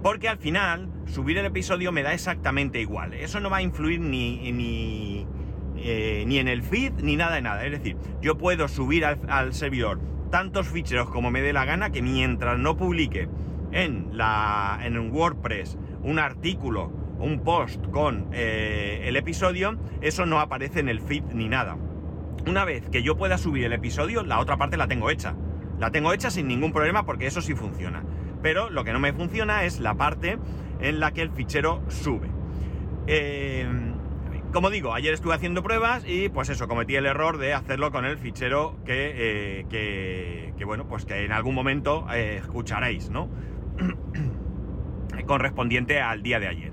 Porque 0.03 0.27
al 0.27 0.38
final, 0.38 0.89
subir 1.05 1.38
el 1.38 1.45
episodio 1.45 1.91
me 1.91 2.03
da 2.03 2.13
exactamente 2.13 2.81
igual. 2.81 3.13
Eso 3.13 3.39
no 3.39 3.50
va 3.50 3.57
a 3.57 3.61
influir 3.61 4.00
ni, 4.00 4.51
ni, 4.51 5.25
ni 5.75 6.38
en 6.39 6.47
el 6.47 6.61
feed 6.61 6.93
ni 7.01 7.15
nada 7.15 7.35
de 7.35 7.41
nada. 7.41 7.65
Es 7.65 7.71
decir, 7.71 7.97
yo 8.21 8.38
puedo 8.38 8.67
subir 8.67 9.05
al 9.05 9.53
servidor 9.53 10.00
tantos 10.29 10.68
ficheros 10.68 11.09
como 11.09 11.31
me 11.31 11.41
dé 11.41 11.53
la 11.53 11.65
gana 11.65 11.91
que 11.91 12.01
mientras 12.01 12.57
no 12.57 12.77
publique 12.77 13.27
en, 13.71 14.09
la, 14.13 14.79
en 14.83 15.12
WordPress 15.12 15.77
un 16.03 16.19
artículo, 16.19 16.91
un 17.19 17.41
post 17.44 17.85
con 17.89 18.27
eh, 18.31 19.01
el 19.06 19.15
episodio, 19.15 19.77
eso 20.01 20.25
no 20.25 20.39
aparece 20.39 20.79
en 20.79 20.89
el 20.89 21.01
feed 21.01 21.24
ni 21.33 21.50
nada. 21.50 21.77
Una 22.47 22.63
vez 22.63 22.89
que 22.89 23.03
yo 23.03 23.18
pueda 23.18 23.38
subir 23.38 23.65
el 23.65 23.74
episodio, 23.74 24.24
la 24.24 24.39
otra 24.39 24.57
parte 24.57 24.77
la 24.77 24.88
tengo 24.88 25.09
hecha. 25.09 25.35
La 25.79 25.91
tengo 25.91 26.13
hecha 26.13 26.29
sin 26.29 26.48
ningún 26.48 26.72
problema 26.72 27.05
porque 27.05 27.27
eso 27.27 27.41
sí 27.41 27.55
funciona. 27.55 28.03
Pero 28.41 28.69
lo 28.69 28.84
que 28.84 28.93
no 28.93 29.00
me 29.00 29.13
funciona 29.13 29.63
es 29.63 29.79
la 29.79 29.96
parte 29.96 30.38
en 30.79 31.00
la 31.00 31.12
que 31.12 31.22
el 31.22 31.31
fichero 31.31 31.84
sube. 31.89 32.29
Eh, 33.07 33.67
como 34.57 34.71
digo, 34.71 34.95
ayer 34.95 35.13
estuve 35.13 35.35
haciendo 35.35 35.61
pruebas 35.61 36.03
y 36.07 36.29
pues 36.29 36.49
eso, 36.49 36.67
cometí 36.67 36.95
el 36.95 37.05
error 37.05 37.37
de 37.37 37.53
hacerlo 37.53 37.91
con 37.91 38.05
el 38.05 38.17
fichero 38.17 38.79
que, 38.87 39.13
eh, 39.69 40.53
que, 40.57 40.65
bueno, 40.65 40.87
pues 40.87 41.05
que 41.05 41.25
en 41.25 41.31
algún 41.31 41.53
momento 41.53 42.07
eh, 42.11 42.37
escucharéis, 42.37 43.11
¿no? 43.11 43.29
Correspondiente 45.27 46.01
al 46.01 46.23
día 46.23 46.39
de 46.39 46.47
ayer. 46.47 46.71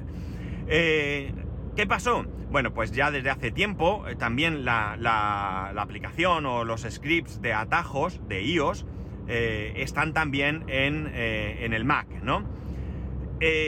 Eh, 0.66 1.34
¿Qué 1.76 1.86
pasó? 1.86 2.24
Bueno, 2.50 2.72
pues 2.72 2.90
ya 2.92 3.10
desde 3.10 3.28
hace 3.28 3.50
tiempo 3.50 4.06
también 4.18 4.64
la, 4.64 5.74
aplicación 5.76 6.46
o 6.46 6.64
los 6.64 6.86
scripts 6.88 7.42
de 7.42 7.52
atajos 7.52 8.18
de 8.26 8.44
iOS 8.44 8.86
están 9.28 10.14
también 10.14 10.64
en, 10.68 11.12
en 11.14 11.74
el 11.74 11.84
Mac, 11.84 12.06
¿no? 12.22 12.48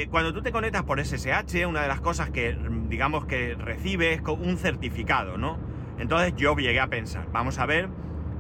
Cuando 0.08 0.32
tú 0.32 0.40
te 0.40 0.52
conectas 0.52 0.84
por 0.84 1.04
SSH, 1.04 1.66
una 1.66 1.82
de 1.82 1.88
las 1.88 2.00
cosas 2.00 2.30
que 2.30 2.56
digamos 2.88 3.26
que 3.26 3.54
recibes 3.54 4.20
es 4.20 4.28
un 4.28 4.56
certificado, 4.58 5.36
¿no? 5.36 5.58
Entonces 5.98 6.34
yo 6.36 6.56
llegué 6.56 6.80
a 6.80 6.88
pensar, 6.88 7.28
vamos 7.32 7.58
a 7.58 7.66
ver 7.66 7.88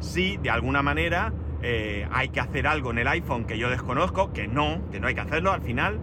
si 0.00 0.36
de 0.36 0.50
alguna 0.50 0.82
manera 0.82 1.32
eh, 1.62 2.06
hay 2.12 2.28
que 2.28 2.40
hacer 2.40 2.66
algo 2.66 2.90
en 2.90 2.98
el 2.98 3.08
iPhone 3.08 3.44
que 3.44 3.58
yo 3.58 3.70
desconozco, 3.70 4.32
que 4.32 4.46
no, 4.46 4.82
que 4.90 5.00
no 5.00 5.08
hay 5.08 5.14
que 5.14 5.20
hacerlo 5.20 5.52
al 5.52 5.62
final, 5.62 5.98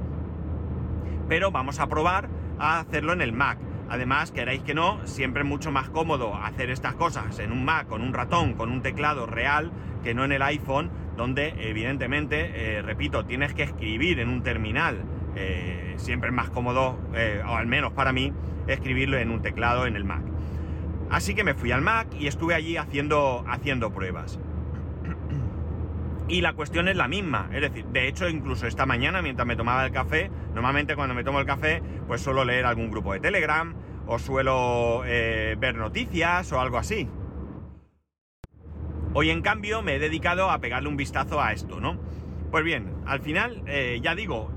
pero 1.28 1.52
vamos 1.52 1.80
a 1.80 1.88
probar 1.88 2.30
a 2.60 2.80
hacerlo 2.80 3.14
en 3.14 3.22
el 3.22 3.34
Mac. 3.34 3.60
Además, 3.90 4.32
queráis 4.32 4.64
que 4.64 4.74
no, 4.74 5.06
siempre 5.06 5.44
es 5.44 5.48
mucho 5.48 5.72
más 5.72 5.90
cómodo 5.90 6.36
hacer 6.36 6.70
estas 6.70 6.96
cosas 6.96 7.38
en 7.40 7.52
un 7.52 7.64
Mac, 7.64 7.88
con 7.88 8.02
un 8.02 8.14
ratón, 8.14 8.54
con 8.54 8.72
un 8.72 8.82
teclado 8.82 9.26
real, 9.26 9.72
que 10.04 10.14
no 10.14 10.26
en 10.26 10.32
el 10.32 10.42
iPhone, 10.42 10.90
donde 11.16 11.54
evidentemente, 11.60 12.78
eh, 12.78 12.82
repito, 12.82 13.26
tienes 13.26 13.54
que 13.54 13.64
escribir 13.64 14.20
en 14.20 14.30
un 14.30 14.42
terminal 14.42 15.04
eh, 15.36 15.94
siempre 15.98 16.30
es 16.30 16.36
más 16.36 16.50
cómodo, 16.50 16.98
eh, 17.16 17.42
o 17.46 17.56
al 17.56 17.68
menos 17.68 17.94
para 17.94 18.12
mí, 18.12 18.34
escribirlo 18.68 19.18
en 19.18 19.32
un 19.32 19.42
teclado 19.42 19.88
en 19.88 19.96
el 19.96 20.04
Mac. 20.04 20.22
Así 21.10 21.36
que 21.36 21.44
me 21.44 21.54
fui 21.54 21.72
al 21.72 21.82
Mac 21.82 22.08
y 22.20 22.28
estuve 22.28 22.56
allí 22.56 22.78
haciendo, 22.78 23.44
haciendo 23.48 23.92
pruebas. 23.92 24.40
Y 26.28 26.42
la 26.42 26.54
cuestión 26.54 26.88
es 26.88 26.96
la 26.96 27.10
misma, 27.10 27.50
es 27.52 27.62
decir, 27.62 27.86
de 27.88 28.08
hecho 28.08 28.30
incluso 28.30 28.66
esta 28.66 28.86
mañana 28.86 29.22
mientras 29.22 29.46
me 29.46 29.58
tomaba 29.58 29.86
el 29.86 29.92
café, 29.92 30.32
normalmente 30.56 30.96
cuando 30.96 31.14
me 31.14 31.24
tomo 31.24 31.40
el 31.42 31.46
café 31.46 31.84
pues 32.08 32.22
suelo 32.22 32.46
leer 32.46 32.66
algún 32.66 32.90
grupo 32.90 33.12
de 33.12 33.20
Telegram 33.20 33.76
o 34.08 34.18
suelo 34.18 35.04
eh, 35.06 35.58
ver 35.60 35.76
noticias 35.76 36.52
o 36.54 36.62
algo 36.62 36.78
así. 36.78 37.10
Hoy 39.14 39.30
en 39.32 39.42
cambio 39.42 39.82
me 39.82 39.96
he 39.96 40.00
dedicado 40.00 40.50
a 40.50 40.60
pegarle 40.60 40.88
un 40.88 40.96
vistazo 40.96 41.42
a 41.42 41.52
esto, 41.52 41.82
¿no? 41.82 42.00
Pues 42.52 42.64
bien, 42.64 42.96
al 43.06 43.20
final, 43.20 43.64
ya 44.02 44.16
digo, 44.16 44.52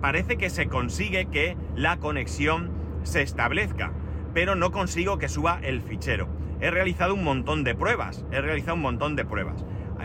parece 0.00 0.36
que 0.36 0.50
se 0.50 0.68
consigue 0.68 1.26
que 1.26 1.56
la 1.74 1.98
conexión 1.98 2.70
se 3.02 3.22
establezca, 3.22 3.92
pero 4.34 4.54
no 4.54 4.72
consigo 4.72 5.18
que 5.18 5.28
suba 5.28 5.60
el 5.62 5.82
fichero. 5.82 6.28
He 6.60 6.70
realizado 6.70 7.14
un 7.14 7.24
montón 7.24 7.64
de 7.64 7.74
pruebas, 7.74 8.24
he 8.30 8.40
realizado 8.40 8.74
un 8.74 8.82
montón 8.82 9.16
de 9.16 9.24
pruebas, 9.24 9.64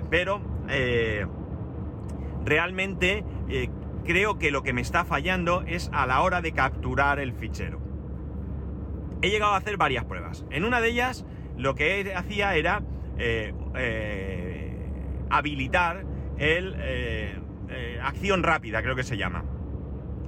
pero 0.09 0.41
eh, 0.69 1.25
realmente 2.45 3.23
eh, 3.49 3.69
creo 4.03 4.37
que 4.37 4.51
lo 4.51 4.63
que 4.63 4.73
me 4.73 4.81
está 4.81 5.05
fallando 5.05 5.63
es 5.65 5.89
a 5.93 6.05
la 6.05 6.21
hora 6.21 6.41
de 6.41 6.51
capturar 6.51 7.19
el 7.19 7.33
fichero. 7.33 7.79
He 9.21 9.29
llegado 9.29 9.53
a 9.53 9.57
hacer 9.57 9.77
varias 9.77 10.05
pruebas. 10.05 10.45
En 10.49 10.65
una 10.65 10.81
de 10.81 10.89
ellas 10.89 11.25
lo 11.57 11.75
que 11.75 12.13
hacía 12.15 12.55
era 12.55 12.81
eh, 13.17 13.53
habilitar 15.29 16.05
el 16.37 16.75
acción 18.01 18.43
rápida, 18.43 18.81
creo 18.81 18.95
que 18.95 19.03
se 19.03 19.17
llama. 19.17 19.43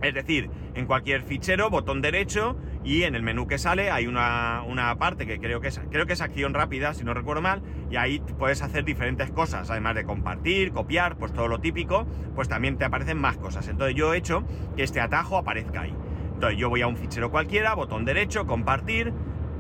Es 0.04 0.14
decir, 0.14 0.50
en 0.76 0.86
cualquier 0.86 1.22
fichero, 1.22 1.70
botón 1.70 2.02
derecho 2.02 2.58
y 2.84 3.04
en 3.04 3.16
el 3.16 3.24
menú 3.24 3.48
que 3.48 3.58
sale 3.58 3.90
hay 3.90 4.06
una, 4.06 4.96
parte 5.00 5.26
que 5.26 5.40
creo 5.40 5.62
que, 5.62 5.70
es, 5.70 5.80
creo 5.92 6.06
que 6.06 6.14
es 6.14 6.22
acción 6.22 6.54
rápida, 6.54 6.94
si 6.94 7.06
no 7.06 7.14
recuerdo 7.14 7.42
mal, 7.42 7.62
y 7.90 7.96
ahí 7.96 8.20
puedes 8.38 8.62
hacer 8.62 8.84
diferentes 8.84 9.32
cosas, 9.32 9.72
además 9.72 9.96
de 9.96 10.04
compartir, 10.04 10.74
copiar, 10.74 11.18
pues 11.18 11.32
todo 11.32 11.48
lo 11.48 11.60
típico, 11.60 12.06
pues 12.36 12.50
también 12.50 12.78
te 12.78 12.84
aparecen 12.84 13.18
más 13.18 13.38
cosas. 13.38 13.70
Entonces 13.70 13.96
yo 13.96 14.14
he 14.14 14.18
hecho 14.18 14.44
que 14.76 14.84
este 14.84 15.00
atajo 15.00 15.38
aparezca 15.38 15.82
ahí. 15.82 15.96
Entonces 16.34 16.60
yo 16.60 16.68
voy 16.70 16.82
a 16.82 16.88
un 16.88 16.98
fichero 16.98 17.32
cualquiera, 17.32 17.74
botón 17.74 18.04
derecho, 18.04 18.46
compartir 18.46 19.14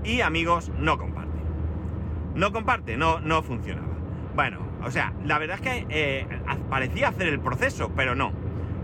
y 0.03 0.19
amigos, 0.19 0.73
no 0.77 0.97
comparte. 0.97 1.39
No 2.35 2.51
comparte, 2.51 2.97
no, 2.97 3.21
no 3.21 3.43
funcionaba. 3.43 3.93
Bueno, 4.35 4.72
o 4.85 4.91
sea, 4.91 5.13
la 5.23 5.39
verdad 5.39 5.59
es 5.61 5.61
que 5.61 5.85
eh, 5.89 6.27
parecía 6.69 7.09
hacer 7.09 7.27
el 7.27 7.39
proceso, 7.39 7.91
pero 7.95 8.15
no. 8.15 8.31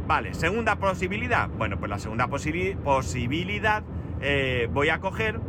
Vale, 0.07 0.33
segunda 0.33 0.77
posibilidad. 0.77 1.49
Bueno, 1.49 1.77
pues 1.77 1.89
la 1.89 1.99
segunda 1.99 2.27
posibilidad 2.27 3.83
eh, 4.21 4.67
voy 4.71 4.89
a 4.89 4.99
coger 4.99 5.39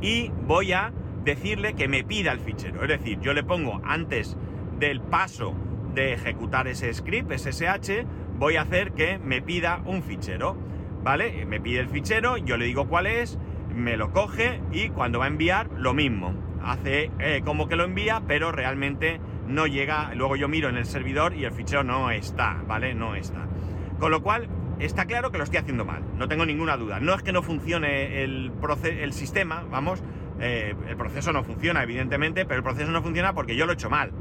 y 0.00 0.30
voy 0.46 0.72
a 0.72 0.92
decirle 1.24 1.74
que 1.74 1.88
me 1.88 2.04
pida 2.04 2.32
el 2.32 2.40
fichero. 2.40 2.82
Es 2.82 2.88
decir, 2.88 3.20
yo 3.20 3.34
le 3.34 3.42
pongo 3.42 3.80
antes 3.84 4.36
del 4.78 5.00
paso 5.00 5.54
de 5.94 6.12
ejecutar 6.14 6.66
ese 6.68 6.92
script, 6.92 7.32
SSH, 7.32 8.06
voy 8.38 8.56
a 8.56 8.62
hacer 8.62 8.92
que 8.92 9.18
me 9.18 9.42
pida 9.42 9.82
un 9.84 10.02
fichero. 10.02 10.56
¿Vale? 11.02 11.44
Me 11.44 11.60
pide 11.60 11.80
el 11.80 11.88
fichero, 11.88 12.38
yo 12.38 12.56
le 12.56 12.64
digo 12.64 12.88
cuál 12.88 13.06
es, 13.06 13.38
me 13.74 13.98
lo 13.98 14.12
coge 14.12 14.62
y 14.72 14.88
cuando 14.88 15.18
va 15.18 15.26
a 15.26 15.28
enviar, 15.28 15.68
lo 15.76 15.92
mismo. 15.92 16.32
Hace 16.64 17.10
eh, 17.18 17.42
como 17.44 17.68
que 17.68 17.76
lo 17.76 17.84
envía, 17.84 18.22
pero 18.26 18.52
realmente 18.52 19.20
no 19.46 19.66
llega, 19.66 20.14
luego 20.14 20.36
yo 20.36 20.48
miro 20.48 20.68
en 20.68 20.76
el 20.76 20.86
servidor 20.86 21.34
y 21.34 21.44
el 21.44 21.52
fichero 21.52 21.84
no 21.84 22.10
está, 22.10 22.62
¿vale? 22.66 22.94
No 22.94 23.14
está. 23.14 23.46
Con 23.98 24.10
lo 24.10 24.22
cual, 24.22 24.48
está 24.78 25.06
claro 25.06 25.30
que 25.30 25.38
lo 25.38 25.44
estoy 25.44 25.58
haciendo 25.58 25.84
mal, 25.84 26.02
no 26.16 26.28
tengo 26.28 26.46
ninguna 26.46 26.76
duda. 26.76 27.00
No 27.00 27.14
es 27.14 27.22
que 27.22 27.32
no 27.32 27.42
funcione 27.42 28.24
el, 28.24 28.52
el 28.84 29.12
sistema, 29.12 29.64
vamos, 29.70 30.02
eh, 30.40 30.74
el 30.88 30.96
proceso 30.96 31.32
no 31.32 31.44
funciona, 31.44 31.82
evidentemente, 31.82 32.44
pero 32.44 32.58
el 32.58 32.64
proceso 32.64 32.90
no 32.90 33.02
funciona 33.02 33.34
porque 33.34 33.56
yo 33.56 33.66
lo 33.66 33.72
he 33.72 33.74
hecho 33.74 33.90
mal. 33.90 34.12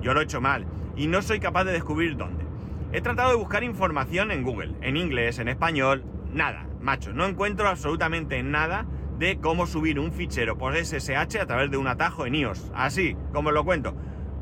Yo 0.00 0.14
lo 0.14 0.20
he 0.20 0.24
hecho 0.24 0.40
mal. 0.40 0.66
Y 0.96 1.08
no 1.08 1.22
soy 1.22 1.40
capaz 1.40 1.64
de 1.64 1.72
descubrir 1.72 2.16
dónde. 2.16 2.44
He 2.92 3.00
tratado 3.00 3.30
de 3.30 3.36
buscar 3.36 3.64
información 3.64 4.30
en 4.30 4.42
Google, 4.42 4.74
en 4.80 4.96
inglés, 4.96 5.38
en 5.38 5.48
español, 5.48 6.04
nada, 6.32 6.66
macho. 6.80 7.12
No 7.12 7.26
encuentro 7.26 7.68
absolutamente 7.68 8.42
nada 8.42 8.86
de 9.18 9.38
cómo 9.38 9.66
subir 9.66 9.98
un 9.98 10.12
fichero 10.12 10.58
por 10.58 10.76
SSH 10.76 11.40
a 11.40 11.46
través 11.46 11.70
de 11.70 11.76
un 11.76 11.86
atajo 11.86 12.26
en 12.26 12.34
iOS. 12.34 12.70
Así, 12.74 13.16
como 13.32 13.50
lo 13.50 13.64
cuento. 13.64 13.94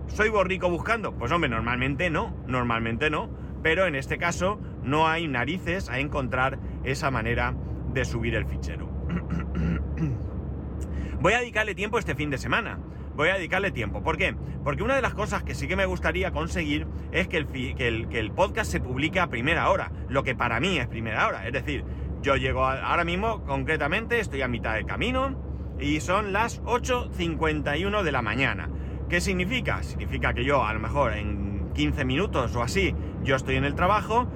¿Soy 0.09 0.28
borrico 0.28 0.69
buscando? 0.69 1.14
Pues 1.14 1.33
hombre, 1.33 1.49
normalmente 1.49 2.11
no, 2.11 2.35
normalmente 2.47 3.11
no, 3.11 3.31
pero 3.62 3.87
en 3.87 3.95
este 3.95 4.19
caso 4.19 4.61
no 4.83 5.09
hay 5.09 5.28
narices 5.28 5.88
a 5.88 5.99
encontrar 5.99 6.59
esa 6.85 7.11
manera 7.11 7.54
de 7.93 8.04
subir 8.04 8.35
el 8.35 8.47
fichero. 8.47 8.87
Voy 11.21 11.33
a 11.33 11.40
dedicarle 11.40 11.75
tiempo 11.75 11.99
este 11.99 12.14
fin 12.14 12.31
de 12.31 12.38
semana. 12.38 12.78
Voy 13.16 13.28
a 13.28 13.35
dedicarle 13.35 13.71
tiempo. 13.71 14.02
¿Por 14.02 14.19
qué? 14.19 14.35
Porque 14.64 14.83
una 14.83 14.97
de 14.97 15.02
las 15.02 15.14
cosas 15.14 15.45
que 15.45 15.54
sí 15.54 15.69
que 15.69 15.76
me 15.76 15.87
gustaría 15.87 16.33
conseguir 16.33 16.87
es 17.12 17.28
que 17.28 17.37
el, 17.37 17.47
que 17.47 18.19
el, 18.19 18.31
podcast 18.33 18.71
se 18.71 18.81
publique 18.81 19.21
a 19.21 19.28
primera 19.28 19.71
hora. 19.71 19.93
Lo 20.09 20.25
que 20.25 20.35
para 20.35 20.59
mí 20.59 20.78
es 20.78 20.88
primera 20.88 21.28
hora. 21.28 21.47
Es 21.47 21.52
decir, 21.52 21.85
yo 22.25 22.37
llego 22.37 22.64
ahora 22.64 23.04
mismo, 23.04 23.45
concretamente, 23.45 24.19
estoy 24.19 24.40
a 24.40 24.49
mitad 24.49 24.75
de 24.75 24.87
camino 24.87 25.37
y 25.78 26.00
son 26.00 26.33
las 26.33 26.62
8.51 26.62 28.02
de 28.02 28.12
la 28.12 28.23
mañana. 28.23 28.71
¿Qué 29.11 29.21
significa? 29.21 29.83
Significa 29.83 30.33
que 30.33 30.43
yo 30.43 30.64
a 30.64 30.73
lo 30.73 30.81
mejor 30.81 31.12
en 31.12 31.71
15 31.75 32.07
minutos 32.07 32.57
o 32.57 32.62
así 32.62 32.95
yo 33.23 33.37
estoy 33.37 33.57
en 33.57 33.64
el 33.64 33.75
trabajo, 33.75 34.26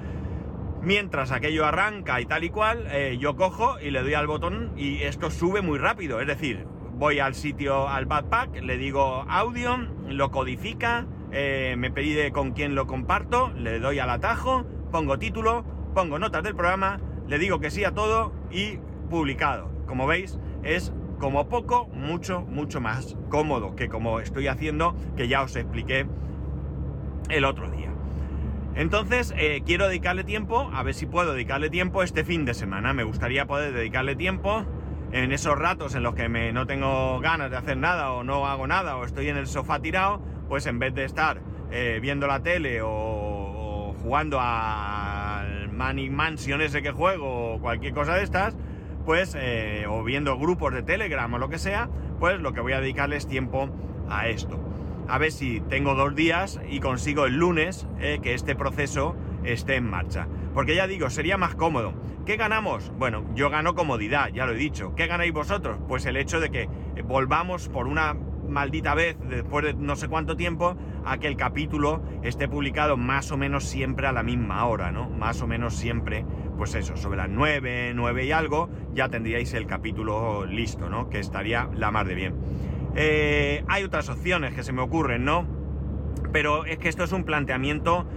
mientras 0.83 1.31
aquello 1.31 1.65
arranca 1.65 2.21
y 2.21 2.27
tal 2.27 2.43
y 2.43 2.51
cual, 2.51 2.85
eh, 2.91 3.17
yo 3.19 3.35
cojo 3.35 3.79
y 3.79 3.89
le 3.89 4.03
doy 4.03 4.13
al 4.13 4.27
botón 4.27 4.71
y 4.77 5.01
esto 5.01 5.31
sube 5.31 5.63
muy 5.63 5.79
rápido. 5.79 6.21
Es 6.21 6.27
decir, 6.27 6.67
voy 6.93 7.17
al 7.17 7.33
sitio, 7.33 7.89
al 7.89 8.05
backpack, 8.05 8.61
le 8.61 8.77
digo 8.77 9.25
audio, 9.27 9.77
lo 10.07 10.29
codifica, 10.29 11.07
eh, 11.31 11.73
me 11.75 11.89
pide 11.89 12.31
con 12.31 12.51
quién 12.51 12.75
lo 12.75 12.85
comparto, 12.85 13.51
le 13.55 13.79
doy 13.79 13.97
al 13.97 14.11
atajo, 14.11 14.63
pongo 14.91 15.17
título, 15.17 15.65
pongo 15.95 16.19
notas 16.19 16.43
del 16.43 16.55
programa, 16.55 16.99
le 17.29 17.37
digo 17.37 17.59
que 17.59 17.71
sí 17.71 17.85
a 17.85 17.93
todo 17.93 18.33
y 18.51 18.79
publicado. 19.09 19.71
Como 19.85 20.07
veis, 20.07 20.39
es 20.63 20.91
como 21.19 21.47
poco, 21.47 21.87
mucho, 21.87 22.41
mucho 22.41 22.81
más 22.81 23.15
cómodo 23.29 23.75
que 23.75 23.87
como 23.87 24.19
estoy 24.19 24.47
haciendo, 24.47 24.95
que 25.15 25.27
ya 25.27 25.43
os 25.43 25.55
expliqué 25.55 26.07
el 27.29 27.45
otro 27.45 27.69
día. 27.69 27.93
Entonces, 28.75 29.33
eh, 29.37 29.61
quiero 29.65 29.87
dedicarle 29.87 30.23
tiempo, 30.23 30.69
a 30.73 30.83
ver 30.83 30.93
si 30.93 31.05
puedo 31.05 31.33
dedicarle 31.33 31.69
tiempo 31.69 32.01
este 32.01 32.23
fin 32.23 32.45
de 32.45 32.53
semana. 32.53 32.93
Me 32.93 33.03
gustaría 33.03 33.45
poder 33.45 33.73
dedicarle 33.73 34.15
tiempo 34.15 34.65
en 35.11 35.31
esos 35.31 35.57
ratos 35.57 35.95
en 35.95 36.03
los 36.03 36.15
que 36.15 36.29
me, 36.29 36.53
no 36.53 36.65
tengo 36.65 37.19
ganas 37.19 37.51
de 37.51 37.57
hacer 37.57 37.77
nada 37.77 38.11
o 38.11 38.23
no 38.23 38.45
hago 38.47 38.67
nada 38.67 38.95
o 38.97 39.05
estoy 39.05 39.27
en 39.29 39.37
el 39.37 39.47
sofá 39.47 39.79
tirado, 39.79 40.21
pues 40.47 40.65
en 40.65 40.79
vez 40.79 40.93
de 40.93 41.03
estar 41.03 41.41
eh, 41.71 41.99
viendo 42.01 42.27
la 42.27 42.41
tele 42.41 42.81
o, 42.83 43.95
jugando 44.01 44.39
al 44.39 45.08
Money 45.79 46.09
Mansion 46.09 46.61
ese 46.61 46.81
que 46.81 46.91
juego 46.91 47.53
o 47.53 47.59
cualquier 47.61 47.93
cosa 47.93 48.15
de 48.15 48.23
estas, 48.23 48.57
pues, 49.05 49.35
eh, 49.39 49.85
o 49.87 50.03
viendo 50.03 50.37
grupos 50.37 50.73
de 50.73 50.83
Telegram 50.83 51.33
o 51.33 51.37
lo 51.37 51.47
que 51.47 51.57
sea, 51.57 51.89
pues 52.19 52.39
lo 52.41 52.51
que 52.51 52.59
voy 52.59 52.73
a 52.73 52.81
dedicarles 52.81 53.27
tiempo 53.27 53.69
a 54.09 54.27
esto. 54.27 54.59
A 55.07 55.17
ver 55.17 55.31
si 55.31 55.61
tengo 55.61 55.95
dos 55.95 56.13
días 56.15 56.59
y 56.69 56.81
consigo 56.81 57.25
el 57.25 57.37
lunes 57.37 57.87
eh, 57.99 58.19
que 58.21 58.33
este 58.33 58.55
proceso 58.55 59.15
esté 59.43 59.75
en 59.75 59.89
marcha. 59.89 60.27
Porque 60.53 60.75
ya 60.75 60.85
digo, 60.85 61.09
sería 61.09 61.37
más 61.37 61.55
cómodo. 61.55 61.93
¿Qué 62.25 62.35
ganamos? 62.35 62.91
Bueno, 62.99 63.23
yo 63.33 63.49
gano 63.49 63.73
comodidad, 63.73 64.29
ya 64.33 64.45
lo 64.45 64.51
he 64.51 64.57
dicho. 64.57 64.93
¿Qué 64.95 65.07
ganáis 65.07 65.31
vosotros? 65.31 65.79
Pues 65.87 66.05
el 66.05 66.17
hecho 66.17 66.41
de 66.41 66.51
que 66.51 66.69
volvamos 67.05 67.69
por 67.69 67.87
una 67.87 68.15
maldita 68.49 68.93
vez, 68.95 69.17
después 69.29 69.65
de 69.65 69.73
no 69.73 69.95
sé 69.95 70.07
cuánto 70.07 70.35
tiempo, 70.35 70.75
a 71.05 71.17
que 71.17 71.27
el 71.27 71.37
capítulo 71.37 72.01
esté 72.23 72.47
publicado 72.47 72.97
más 72.97 73.31
o 73.31 73.37
menos 73.37 73.63
siempre 73.63 74.07
a 74.07 74.11
la 74.11 74.23
misma 74.23 74.65
hora, 74.65 74.91
¿no? 74.91 75.09
Más 75.09 75.41
o 75.41 75.47
menos 75.47 75.75
siempre, 75.75 76.25
pues 76.57 76.75
eso, 76.75 76.97
sobre 76.97 77.17
las 77.17 77.29
9, 77.29 77.93
9 77.95 78.25
y 78.25 78.31
algo, 78.31 78.69
ya 78.93 79.09
tendríais 79.09 79.53
el 79.53 79.65
capítulo 79.65 80.45
listo, 80.45 80.89
¿no? 80.89 81.09
Que 81.09 81.19
estaría 81.19 81.69
la 81.75 81.91
mar 81.91 82.07
de 82.07 82.15
bien. 82.15 82.35
Eh, 82.95 83.63
hay 83.67 83.83
otras 83.83 84.09
opciones 84.09 84.53
que 84.53 84.63
se 84.63 84.73
me 84.73 84.81
ocurren, 84.81 85.23
¿no? 85.23 85.45
Pero 86.31 86.65
es 86.65 86.77
que 86.77 86.89
esto 86.89 87.03
es 87.03 87.11
un 87.11 87.23
planteamiento 87.23 88.07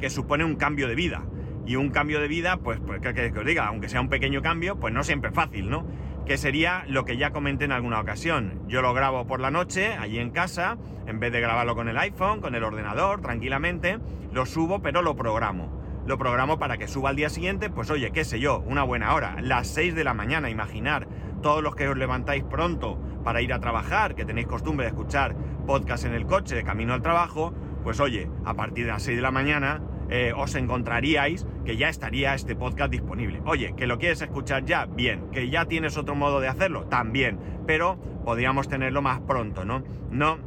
que 0.00 0.10
supone 0.10 0.44
un 0.44 0.56
cambio 0.56 0.88
de 0.88 0.94
vida. 0.94 1.22
Y 1.66 1.76
un 1.76 1.90
cambio 1.90 2.18
de 2.20 2.28
vida, 2.28 2.56
pues, 2.56 2.80
pues 2.80 3.00
que, 3.00 3.12
que 3.12 3.38
os 3.38 3.44
diga, 3.44 3.66
aunque 3.66 3.90
sea 3.90 4.00
un 4.00 4.08
pequeño 4.08 4.40
cambio, 4.40 4.80
pues 4.80 4.94
no 4.94 5.04
siempre 5.04 5.28
es 5.28 5.36
fácil, 5.36 5.68
¿no? 5.68 5.86
Que 6.28 6.36
sería 6.36 6.84
lo 6.86 7.06
que 7.06 7.16
ya 7.16 7.30
comenté 7.30 7.64
en 7.64 7.72
alguna 7.72 8.00
ocasión. 8.00 8.60
Yo 8.68 8.82
lo 8.82 8.92
grabo 8.92 9.26
por 9.26 9.40
la 9.40 9.50
noche, 9.50 9.94
allí 9.94 10.18
en 10.18 10.28
casa, 10.28 10.76
en 11.06 11.20
vez 11.20 11.32
de 11.32 11.40
grabarlo 11.40 11.74
con 11.74 11.88
el 11.88 11.96
iPhone, 11.96 12.42
con 12.42 12.54
el 12.54 12.62
ordenador, 12.64 13.22
tranquilamente, 13.22 13.98
lo 14.30 14.44
subo, 14.44 14.82
pero 14.82 15.00
lo 15.00 15.16
programo. 15.16 15.80
Lo 16.06 16.18
programo 16.18 16.58
para 16.58 16.76
que 16.76 16.86
suba 16.86 17.08
al 17.08 17.16
día 17.16 17.30
siguiente, 17.30 17.70
pues 17.70 17.88
oye, 17.88 18.10
qué 18.10 18.26
sé 18.26 18.40
yo, 18.40 18.60
una 18.66 18.82
buena 18.82 19.14
hora, 19.14 19.36
las 19.40 19.68
6 19.68 19.94
de 19.94 20.04
la 20.04 20.12
mañana, 20.12 20.50
imaginar, 20.50 21.08
todos 21.40 21.62
los 21.62 21.74
que 21.74 21.88
os 21.88 21.96
levantáis 21.96 22.44
pronto 22.44 22.98
para 23.24 23.40
ir 23.40 23.54
a 23.54 23.60
trabajar, 23.60 24.14
que 24.14 24.26
tenéis 24.26 24.48
costumbre 24.48 24.84
de 24.84 24.90
escuchar 24.90 25.34
podcast 25.66 26.04
en 26.04 26.12
el 26.12 26.26
coche 26.26 26.54
de 26.54 26.62
camino 26.62 26.92
al 26.92 27.00
trabajo, 27.00 27.54
pues 27.82 28.00
oye, 28.00 28.30
a 28.44 28.52
partir 28.52 28.84
de 28.84 28.92
las 28.92 29.02
6 29.02 29.16
de 29.16 29.22
la 29.22 29.30
mañana 29.30 29.80
eh, 30.10 30.32
os 30.36 30.54
encontraríais 30.54 31.46
que 31.64 31.76
ya 31.76 31.88
estaría 31.88 32.34
este 32.34 32.56
podcast 32.56 32.90
disponible. 32.90 33.42
Oye, 33.44 33.74
que 33.76 33.86
lo 33.86 33.98
quieres 33.98 34.22
escuchar 34.22 34.64
ya, 34.64 34.86
bien. 34.86 35.30
Que 35.30 35.50
ya 35.50 35.66
tienes 35.66 35.96
otro 35.96 36.14
modo 36.14 36.40
de 36.40 36.48
hacerlo, 36.48 36.84
también. 36.86 37.38
Pero 37.66 37.98
podríamos 38.24 38.68
tenerlo 38.68 39.02
más 39.02 39.20
pronto, 39.20 39.64
¿no? 39.64 39.82
No, 40.10 40.38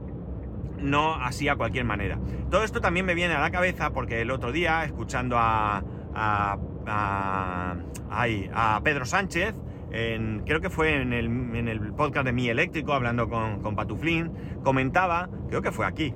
no 0.79 1.15
así 1.15 1.47
a 1.47 1.55
cualquier 1.55 1.85
manera. 1.85 2.19
Todo 2.49 2.63
esto 2.63 2.81
también 2.81 3.05
me 3.05 3.13
viene 3.13 3.35
a 3.35 3.39
la 3.39 3.51
cabeza 3.51 3.91
porque 3.91 4.21
el 4.21 4.31
otro 4.31 4.51
día, 4.51 4.83
escuchando 4.83 5.37
a, 5.37 5.83
a, 6.15 6.57
a, 6.87 7.75
a 8.53 8.81
Pedro 8.83 9.05
Sánchez, 9.05 9.55
en, 9.91 10.43
creo 10.45 10.61
que 10.61 10.69
fue 10.69 11.01
en 11.01 11.13
el, 11.13 11.25
en 11.25 11.67
el, 11.67 11.93
podcast 11.93 12.25
de 12.25 12.31
Mi 12.31 12.49
Eléctrico, 12.49 12.93
hablando 12.93 13.29
con, 13.29 13.61
con 13.61 13.75
Patuflín, 13.75 14.31
comentaba, 14.63 15.29
creo 15.49 15.61
que 15.61 15.71
fue 15.71 15.85
aquí, 15.85 16.13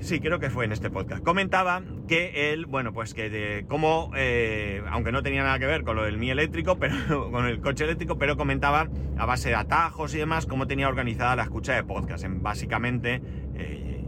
Sí, 0.00 0.18
creo 0.18 0.40
que 0.40 0.48
fue 0.48 0.64
en 0.64 0.72
este 0.72 0.90
podcast. 0.90 1.22
Comentaba 1.22 1.82
que 2.08 2.52
él, 2.52 2.64
bueno, 2.64 2.92
pues 2.92 3.12
que 3.12 3.28
de 3.28 3.66
cómo, 3.68 4.10
eh, 4.16 4.82
aunque 4.88 5.12
no 5.12 5.22
tenía 5.22 5.42
nada 5.42 5.58
que 5.58 5.66
ver 5.66 5.84
con 5.84 5.94
lo 5.94 6.04
del 6.04 6.16
mi 6.16 6.30
eléctrico, 6.30 6.78
pero 6.78 6.94
con 7.30 7.46
el 7.46 7.60
coche 7.60 7.84
eléctrico, 7.84 8.18
pero 8.18 8.36
comentaba 8.36 8.88
a 9.18 9.26
base 9.26 9.50
de 9.50 9.56
atajos 9.56 10.14
y 10.14 10.18
demás 10.18 10.46
cómo 10.46 10.66
tenía 10.66 10.88
organizada 10.88 11.36
la 11.36 11.42
escucha 11.42 11.74
de 11.74 11.84
podcast. 11.84 12.24
En, 12.24 12.42
básicamente, 12.42 13.22
eh, 13.54 14.02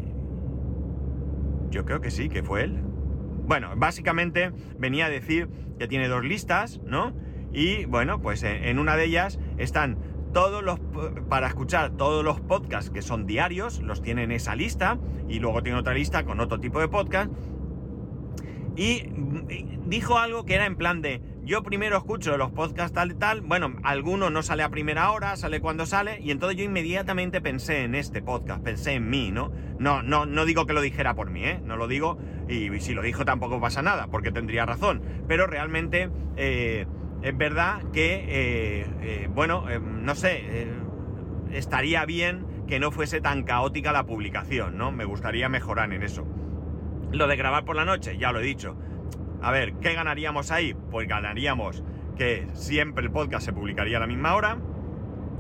yo 1.71 1.85
creo 1.85 2.01
que 2.01 2.11
sí, 2.11 2.31
que 2.31 2.43
fue 2.43 2.65
él. 2.65 2.81
Bueno, 3.45 3.73
básicamente 3.77 4.51
venía 4.79 5.07
a 5.07 5.11
decir 5.11 5.49
que 5.79 5.89
tiene 5.89 6.09
dos 6.09 6.25
listas, 6.25 6.81
¿no? 6.87 7.15
Y 7.53 7.85
bueno, 7.85 8.23
pues 8.23 8.45
en 8.45 8.79
una 8.79 8.97
de 8.97 9.05
ellas 9.05 9.39
están 9.59 9.99
todos 10.33 10.63
los 10.63 10.79
para 11.29 11.49
escuchar 11.49 11.91
todos 11.97 12.25
los 12.25 12.41
podcasts 12.41 12.91
que 12.91 13.03
son 13.03 13.27
diarios, 13.27 13.81
los 13.81 14.03
tiene 14.03 14.25
en 14.25 14.33
esa 14.33 14.57
lista 14.57 14.99
y 15.29 15.39
luego 15.39 15.63
tiene 15.63 15.79
otra 15.79 15.95
lista 15.95 16.25
con 16.25 16.41
otro 16.41 16.59
tipo 16.61 16.81
de 16.81 16.89
podcast. 16.89 17.31
Y 18.77 19.05
dijo 19.87 20.19
algo 20.19 20.45
que 20.45 20.55
era 20.55 20.67
en 20.67 20.77
plan 20.77 21.03
de 21.03 21.21
yo 21.45 21.63
primero 21.63 21.97
escucho 21.97 22.37
los 22.37 22.53
podcasts 22.53 22.93
tal 22.93 23.11
y 23.11 23.15
tal, 23.15 23.41
bueno, 23.41 23.75
alguno 23.83 24.31
no 24.31 24.43
sale 24.43 24.63
a 24.63 24.69
primera 24.69 25.11
hora, 25.11 25.37
sale 25.37 25.61
cuando 25.61 25.87
sale, 25.87 26.21
y 26.21 26.31
entonces 26.31 26.57
yo 26.57 26.65
inmediatamente 26.65 27.41
pensé 27.41 27.83
en 27.83 27.97
este 27.97 28.23
podcast, 28.23 28.63
pensé 28.63 28.93
en 28.93 29.11
mí, 29.11 29.33
¿no? 29.33 29.51
No, 29.79 30.03
no, 30.03 30.25
no 30.25 30.45
digo 30.45 30.67
que 30.67 30.73
lo 30.73 30.81
dijera 30.81 31.15
por 31.15 31.31
mí, 31.31 31.45
¿eh? 31.45 31.61
No 31.65 31.77
lo 31.77 31.89
digo, 31.89 32.19
y, 32.49 32.79
si 32.79 32.95
lo 32.95 33.03
dijo 33.03 33.25
tampoco 33.25 33.61
pasa 33.61 33.83
nada, 33.83 34.07
porque 34.07 34.31
tendría 34.31 34.67
razón, 34.67 35.03
pero 35.27 35.49
realmente 35.49 36.11
eh, 36.37 36.87
es 37.23 37.37
verdad 37.37 37.83
que, 37.93 38.25
eh, 38.29 38.87
eh, 39.01 39.29
bueno, 39.31 39.71
eh, 39.71 39.79
no 39.81 40.15
sé, 40.15 40.67
estaría 41.53 42.05
bien 42.05 42.47
que 42.67 42.81
no 42.81 42.91
fuese 42.91 43.21
tan 43.21 43.45
caótica 43.45 43.93
la 43.93 44.05
publicación, 44.05 44.77
¿no? 44.77 44.91
Me 44.91 45.05
gustaría 45.05 45.49
mejorar 45.49 45.93
en 45.93 46.03
eso. 46.03 46.27
Lo 47.13 47.29
de 47.29 47.37
grabar 47.37 47.65
por 47.65 47.77
la 47.77 47.85
noche, 47.85 48.19
ya 48.19 48.33
lo 48.33 48.41
he 48.41 48.43
dicho. 48.43 48.77
A 49.41 49.53
ver, 49.53 49.75
¿qué 49.75 49.95
ganaríamos 49.95 50.51
ahí? 50.51 50.75
Pues 50.91 51.07
ganaríamos 51.07 51.85
que 52.17 52.49
siempre 52.55 53.05
el 53.05 53.13
podcast 53.13 53.45
se 53.45 53.53
publicaría 53.53 53.99
a 53.99 54.01
la 54.01 54.07
misma 54.07 54.35
hora, 54.35 54.59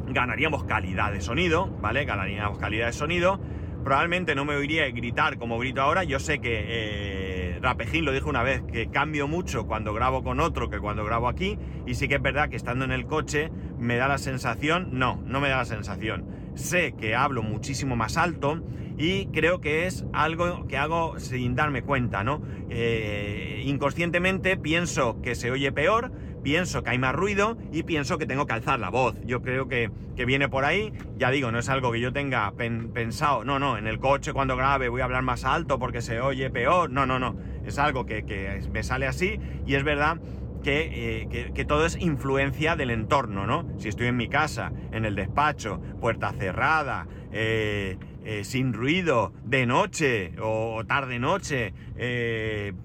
ganaríamos 0.06 0.64
calidad 0.64 1.12
de 1.12 1.20
sonido, 1.20 1.66
¿vale? 1.80 2.04
Ganaríamos 2.04 2.58
calidad 2.58 2.86
de 2.86 2.92
sonido. 2.92 3.40
Probablemente 3.82 4.36
no 4.36 4.44
me 4.44 4.54
oiría 4.54 4.88
gritar 4.90 5.38
como 5.38 5.58
grito 5.58 5.82
ahora. 5.82 6.04
Yo 6.04 6.20
sé 6.20 6.38
que 6.38 7.21
Rapejín 7.62 8.04
lo 8.04 8.10
dijo 8.12 8.28
una 8.28 8.42
vez, 8.42 8.62
que 8.62 8.90
cambio 8.90 9.28
mucho 9.28 9.66
cuando 9.66 9.94
grabo 9.94 10.24
con 10.24 10.40
otro 10.40 10.68
que 10.68 10.80
cuando 10.80 11.04
grabo 11.04 11.28
aquí, 11.28 11.56
y 11.86 11.94
sí 11.94 12.08
que 12.08 12.16
es 12.16 12.22
verdad 12.22 12.48
que 12.48 12.56
estando 12.56 12.84
en 12.84 12.90
el 12.90 13.06
coche 13.06 13.52
me 13.78 13.96
da 13.96 14.08
la 14.08 14.18
sensación, 14.18 14.88
no, 14.92 15.22
no 15.24 15.40
me 15.40 15.48
da 15.48 15.58
la 15.58 15.64
sensación. 15.64 16.26
Sé 16.54 16.94
que 16.98 17.14
hablo 17.14 17.42
muchísimo 17.42 17.94
más 17.94 18.16
alto 18.16 18.60
y 18.98 19.26
creo 19.26 19.60
que 19.60 19.86
es 19.86 20.04
algo 20.12 20.66
que 20.66 20.76
hago 20.76 21.18
sin 21.18 21.54
darme 21.54 21.82
cuenta, 21.82 22.24
¿no? 22.24 22.42
Eh, 22.68 23.62
inconscientemente 23.64 24.56
pienso 24.56 25.22
que 25.22 25.34
se 25.34 25.50
oye 25.50 25.72
peor, 25.72 26.12
pienso 26.42 26.82
que 26.82 26.90
hay 26.90 26.98
más 26.98 27.14
ruido 27.14 27.56
y 27.72 27.84
pienso 27.84 28.18
que 28.18 28.26
tengo 28.26 28.46
que 28.46 28.52
alzar 28.52 28.80
la 28.80 28.90
voz. 28.90 29.16
Yo 29.24 29.40
creo 29.40 29.68
que, 29.68 29.90
viene 30.26 30.48
por 30.48 30.64
ahí. 30.64 30.92
Ya 31.16 31.32
digo, 31.32 31.50
no 31.50 31.58
es 31.58 31.68
algo 31.68 31.90
que 31.90 31.98
yo 31.98 32.12
tenga 32.12 32.52
pensado. 32.52 33.44
No, 33.44 33.58
no, 33.58 33.76
en 33.76 33.88
el 33.88 33.98
coche 33.98 34.32
cuando 34.32 34.56
grabe 34.56 34.88
voy 34.88 35.00
a 35.00 35.04
hablar 35.04 35.22
más 35.22 35.44
alto 35.44 35.80
porque 35.80 36.00
se 36.00 36.20
oye 36.20 36.48
peor. 36.48 36.90
No, 36.90 37.06
no, 37.06 37.18
no. 37.18 37.34
Es 37.64 37.78
algo 37.78 38.06
que, 38.06 38.22
me 38.70 38.82
sale 38.82 39.06
así 39.06 39.38
y 39.66 39.74
es 39.74 39.84
verdad 39.84 40.18
que, 40.62 41.22
eh, 41.22 41.50
que, 41.52 41.64
todo 41.64 41.84
es 41.84 42.00
influencia 42.00 42.76
del 42.76 42.90
entorno, 42.90 43.46
¿no? 43.46 43.66
Si 43.78 43.88
estoy 43.88 44.06
en 44.06 44.16
mi 44.16 44.28
casa, 44.28 44.72
en 44.92 45.04
el 45.04 45.14
despacho, 45.14 45.80
puerta 46.00 46.32
cerrada, 46.32 47.06
eh, 47.32 47.98
eh, 48.24 48.44
sin 48.44 48.72
ruido, 48.72 49.32
de 49.44 49.66
noche 49.66 50.32
o 50.40 50.84
tarde-noche, 50.86 51.74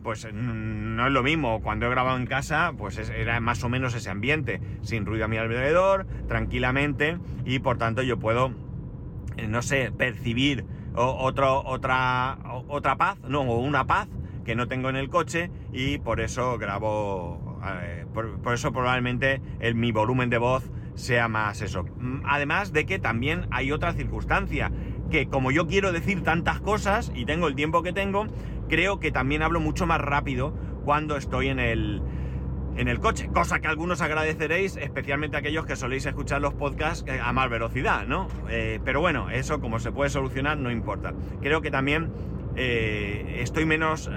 pues 0.03 0.27
no 0.33 1.07
es 1.07 1.13
lo 1.13 1.23
mismo. 1.23 1.61
Cuando 1.61 1.85
he 1.85 1.89
grabado 1.89 2.17
en 2.17 2.25
casa, 2.25 2.73
pues 2.77 2.97
era 2.97 3.39
más 3.39 3.63
o 3.63 3.69
menos 3.69 3.93
ese 3.93 4.09
ambiente, 4.09 4.59
sin 4.81 5.05
ruido 5.05 5.25
a 5.25 5.27
mi 5.27 5.37
alrededor, 5.37 6.07
tranquilamente, 6.27 7.17
y 7.45 7.59
por 7.59 7.77
tanto 7.77 8.01
yo 8.01 8.17
puedo, 8.17 8.51
no 9.47 9.61
sé, 9.61 9.91
percibir 9.95 10.65
otro, 10.95 11.63
otra, 11.63 12.39
otra 12.67 12.95
paz, 12.95 13.19
no, 13.27 13.41
o 13.41 13.59
una 13.59 13.85
paz 13.85 14.07
que 14.47 14.55
no 14.55 14.69
tengo 14.69 14.89
en 14.89 14.95
el 14.95 15.09
coche 15.09 15.51
y 15.73 15.97
por 15.97 16.21
eso 16.21 16.57
grabo, 16.57 17.59
por, 18.13 18.53
eso 18.53 18.71
probablemente 18.71 19.41
el, 19.59 19.75
mi 19.75 19.91
volumen 19.91 20.29
de 20.29 20.37
voz 20.37 20.71
sea 20.95 21.27
más 21.27 21.61
eso. 21.61 21.83
Además 22.23 22.71
de 22.71 22.85
que 22.85 22.97
también 22.97 23.47
hay 23.51 23.73
otra 23.73 23.91
circunstancia, 23.91 24.71
que 25.11 25.27
como 25.27 25.51
yo 25.51 25.67
quiero 25.67 25.91
decir 25.91 26.23
tantas 26.23 26.61
cosas 26.61 27.11
y 27.13 27.25
tengo 27.25 27.49
el 27.49 27.55
tiempo 27.55 27.83
que 27.83 27.91
tengo, 27.91 28.25
creo 28.69 29.01
que 29.01 29.11
también 29.11 29.43
hablo 29.43 29.59
mucho 29.59 29.85
más 29.85 29.99
rápido 29.99 30.53
cuando 30.85 31.17
estoy 31.17 31.49
en 31.49 31.59
el, 31.59 32.01
en 32.77 32.87
el 32.87 33.01
coche, 33.01 33.29
cosa 33.33 33.59
que 33.59 33.67
algunos 33.67 33.99
agradeceréis, 33.99 34.77
especialmente 34.77 35.35
aquellos 35.35 35.65
que 35.65 35.75
soléis 35.75 36.05
escuchar 36.05 36.39
los 36.39 36.53
podcasts 36.53 37.03
eh, 37.05 37.19
a 37.21 37.33
más 37.33 37.49
velocidad, 37.49 38.07
¿no? 38.07 38.29
Eh, 38.49 38.79
pero 38.85 39.01
bueno, 39.01 39.29
eso 39.29 39.59
como 39.59 39.79
se 39.79 39.91
puede 39.91 40.09
solucionar 40.09 40.57
no 40.57 40.71
importa. 40.71 41.13
Creo 41.41 41.61
que 41.61 41.69
también 41.69 42.13
eh, 42.57 43.37
estoy 43.39 43.65
menos 43.65 44.09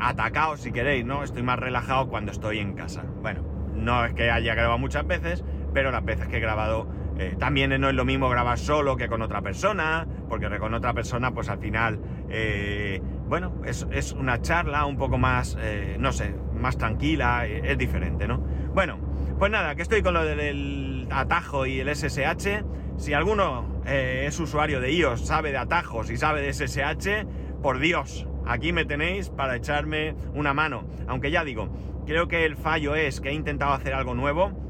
atacado, 0.00 0.56
si 0.56 0.72
queréis, 0.72 1.04
¿no? 1.04 1.22
Estoy 1.22 1.42
más 1.42 1.58
relajado 1.58 2.08
cuando 2.08 2.32
estoy 2.32 2.58
en 2.58 2.74
casa. 2.74 3.04
Bueno, 3.22 3.42
no 3.74 4.04
es 4.04 4.14
que 4.14 4.30
haya 4.30 4.54
grabado 4.54 4.78
muchas 4.78 5.06
veces, 5.06 5.44
pero 5.72 5.90
las 5.90 6.04
veces 6.04 6.28
que 6.28 6.38
he 6.38 6.40
grabado 6.40 6.88
eh, 7.18 7.34
también 7.36 7.78
no 7.80 7.88
es 7.88 7.94
lo 7.96 8.04
mismo 8.04 8.28
grabar 8.28 8.58
solo 8.58 8.96
que 8.96 9.08
con 9.08 9.22
otra 9.22 9.42
persona, 9.42 10.06
porque 10.28 10.48
con 10.58 10.72
otra 10.72 10.94
persona, 10.94 11.34
pues 11.34 11.48
al 11.48 11.58
final, 11.58 11.98
eh, 12.28 13.02
bueno, 13.26 13.54
es, 13.64 14.12
una 14.12 14.40
charla 14.40 14.86
un 14.86 14.96
poco 14.96 15.18
más, 15.18 15.56
eh, 15.60 15.96
no 15.98 16.12
sé, 16.12 16.32
más 16.54 16.78
tranquila, 16.78 17.46
es 17.46 17.76
diferente, 17.76 18.28
¿no? 18.28 18.38
Bueno, 18.72 18.98
pues 19.36 19.50
nada, 19.50 19.74
que 19.74 19.82
estoy 19.82 20.02
con 20.02 20.14
lo 20.14 20.24
del 20.24 21.08
atajo 21.10 21.66
y 21.66 21.80
el 21.80 21.88
SSH. 21.88 22.64
Si 22.96 23.14
alguno 23.14 23.82
es 23.84 24.38
usuario 24.40 24.80
de 24.80 24.92
iOS, 24.92 25.26
sabe 25.26 25.52
de 25.52 25.58
atajos 25.58 26.10
y 26.10 26.16
sabe 26.16 26.40
de 26.40 26.52
SSH, 26.52 27.26
por 27.62 27.78
Dios, 27.78 28.26
aquí 28.46 28.72
me 28.72 28.84
tenéis 28.84 29.30
para 29.30 29.56
echarme 29.56 30.14
una 30.34 30.54
mano. 30.54 30.84
Aunque 31.06 31.30
ya 31.30 31.44
digo, 31.44 31.68
creo 32.06 32.28
que 32.28 32.44
el 32.44 32.56
fallo 32.56 32.94
es 32.94 33.20
que 33.20 33.30
he 33.30 33.34
intentado 33.34 33.72
hacer 33.72 33.94
algo 33.94 34.14
nuevo 34.14 34.68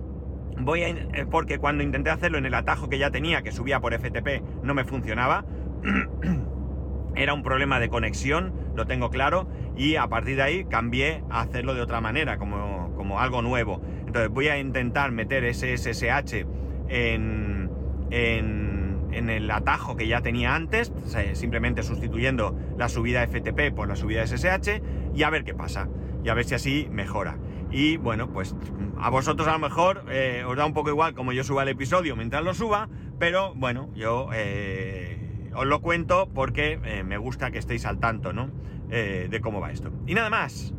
Voy 0.61 0.83
a, 0.83 0.89
eh, 0.89 1.27
porque 1.31 1.59
cuando 1.59 1.85
intenté 1.85 2.11
hacerlo 2.11 2.39
en 2.39 2.47
el 2.47 2.55
atajo 2.55 2.89
que 2.89 2.99
ya 2.99 3.11
tenía, 3.11 3.43
que 3.43 3.53
subía 3.53 3.81
por 3.81 3.95
FTP, 3.95 4.43
no 4.63 4.75
me 4.75 4.85
funcionaba. 4.85 5.45
Era 7.15 7.35
un 7.35 7.43
problema 7.43 7.81
de 7.81 7.89
conexión, 7.89 8.53
lo 8.75 8.87
tengo 8.87 9.11
claro, 9.11 9.49
y 9.77 9.97
a 9.97 10.07
partir 10.09 10.37
de 10.37 10.43
ahí 10.43 10.65
cambié 10.65 11.23
a 11.31 11.41
hacerlo 11.41 11.75
de 11.75 11.81
otra 11.81 12.01
manera, 12.01 12.39
como, 12.39 12.93
como 12.97 13.21
algo 13.21 13.43
nuevo. 13.43 13.81
Entonces 14.07 14.31
voy 14.31 14.49
a 14.49 14.59
intentar 14.59 15.11
meter 15.11 15.45
ese 15.45 15.77
SSH 15.77 16.45
en, 16.89 17.71
en, 18.11 18.68
en 19.13 19.31
el 19.31 19.51
atajo 19.51 19.97
que 19.97 20.07
ya 20.07 20.21
tenía 20.21 20.55
antes, 20.55 20.93
simplemente 21.33 21.83
sustituyendo 21.83 22.59
la 22.77 22.89
subida 22.89 23.27
FTP 23.27 23.75
por 23.75 23.89
la 23.89 23.97
subida 23.97 24.27
SSH, 24.27 24.83
y 25.15 25.23
a 25.23 25.31
ver 25.31 25.45
qué 25.45 25.55
pasa, 25.55 25.89
y 26.25 26.29
a 26.29 26.35
ver 26.35 26.45
si 26.45 26.55
así 26.55 26.89
mejora. 26.91 27.39
Y 27.71 27.99
bueno, 27.99 28.33
pues 28.33 28.55
a 28.99 29.11
vosotros 29.11 29.47
a 29.49 29.53
lo 29.53 29.59
mejor 29.59 30.05
eh, 30.11 30.45
os 30.47 30.57
da 30.57 30.65
un 30.65 30.73
poco 30.73 30.91
igual 30.91 31.15
como 31.15 31.33
yo 31.33 31.45
suba 31.45 31.63
el 31.63 31.69
episodio 31.69 32.17
mientras 32.17 32.43
lo 32.43 32.55
suba, 32.55 32.89
pero 33.19 33.55
bueno, 33.55 33.91
yo 33.95 34.31
eh, 34.33 35.51
os 35.55 35.67
lo 35.67 35.81
cuento 35.81 36.29
porque 36.33 36.81
eh, 36.85 37.05
me 37.05 37.19
gusta 37.19 37.51
que 37.51 37.59
estéis 37.59 37.85
al 37.85 37.99
tanto, 37.99 38.33
¿no? 38.33 38.51
de 38.89 39.41
cómo 39.43 39.61
va 39.61 39.71
esto. 39.71 39.93
Y 40.07 40.15
nada 40.15 40.31
más. 40.31 40.73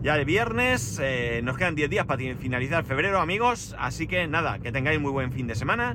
Ya 0.00 0.16
de 0.16 0.24
viernes, 0.24 0.98
nos 1.42 1.58
quedan 1.58 1.74
10 1.74 1.90
días 1.90 2.06
para 2.06 2.22
finalizar 2.36 2.84
febrero, 2.84 3.20
amigos. 3.20 3.76
Así 3.78 4.06
que 4.06 4.26
nada, 4.26 4.58
que 4.60 4.72
tengáis 4.72 4.98
muy 4.98 5.10
buen 5.10 5.30
fin 5.30 5.46
de 5.46 5.54
semana. 5.54 5.94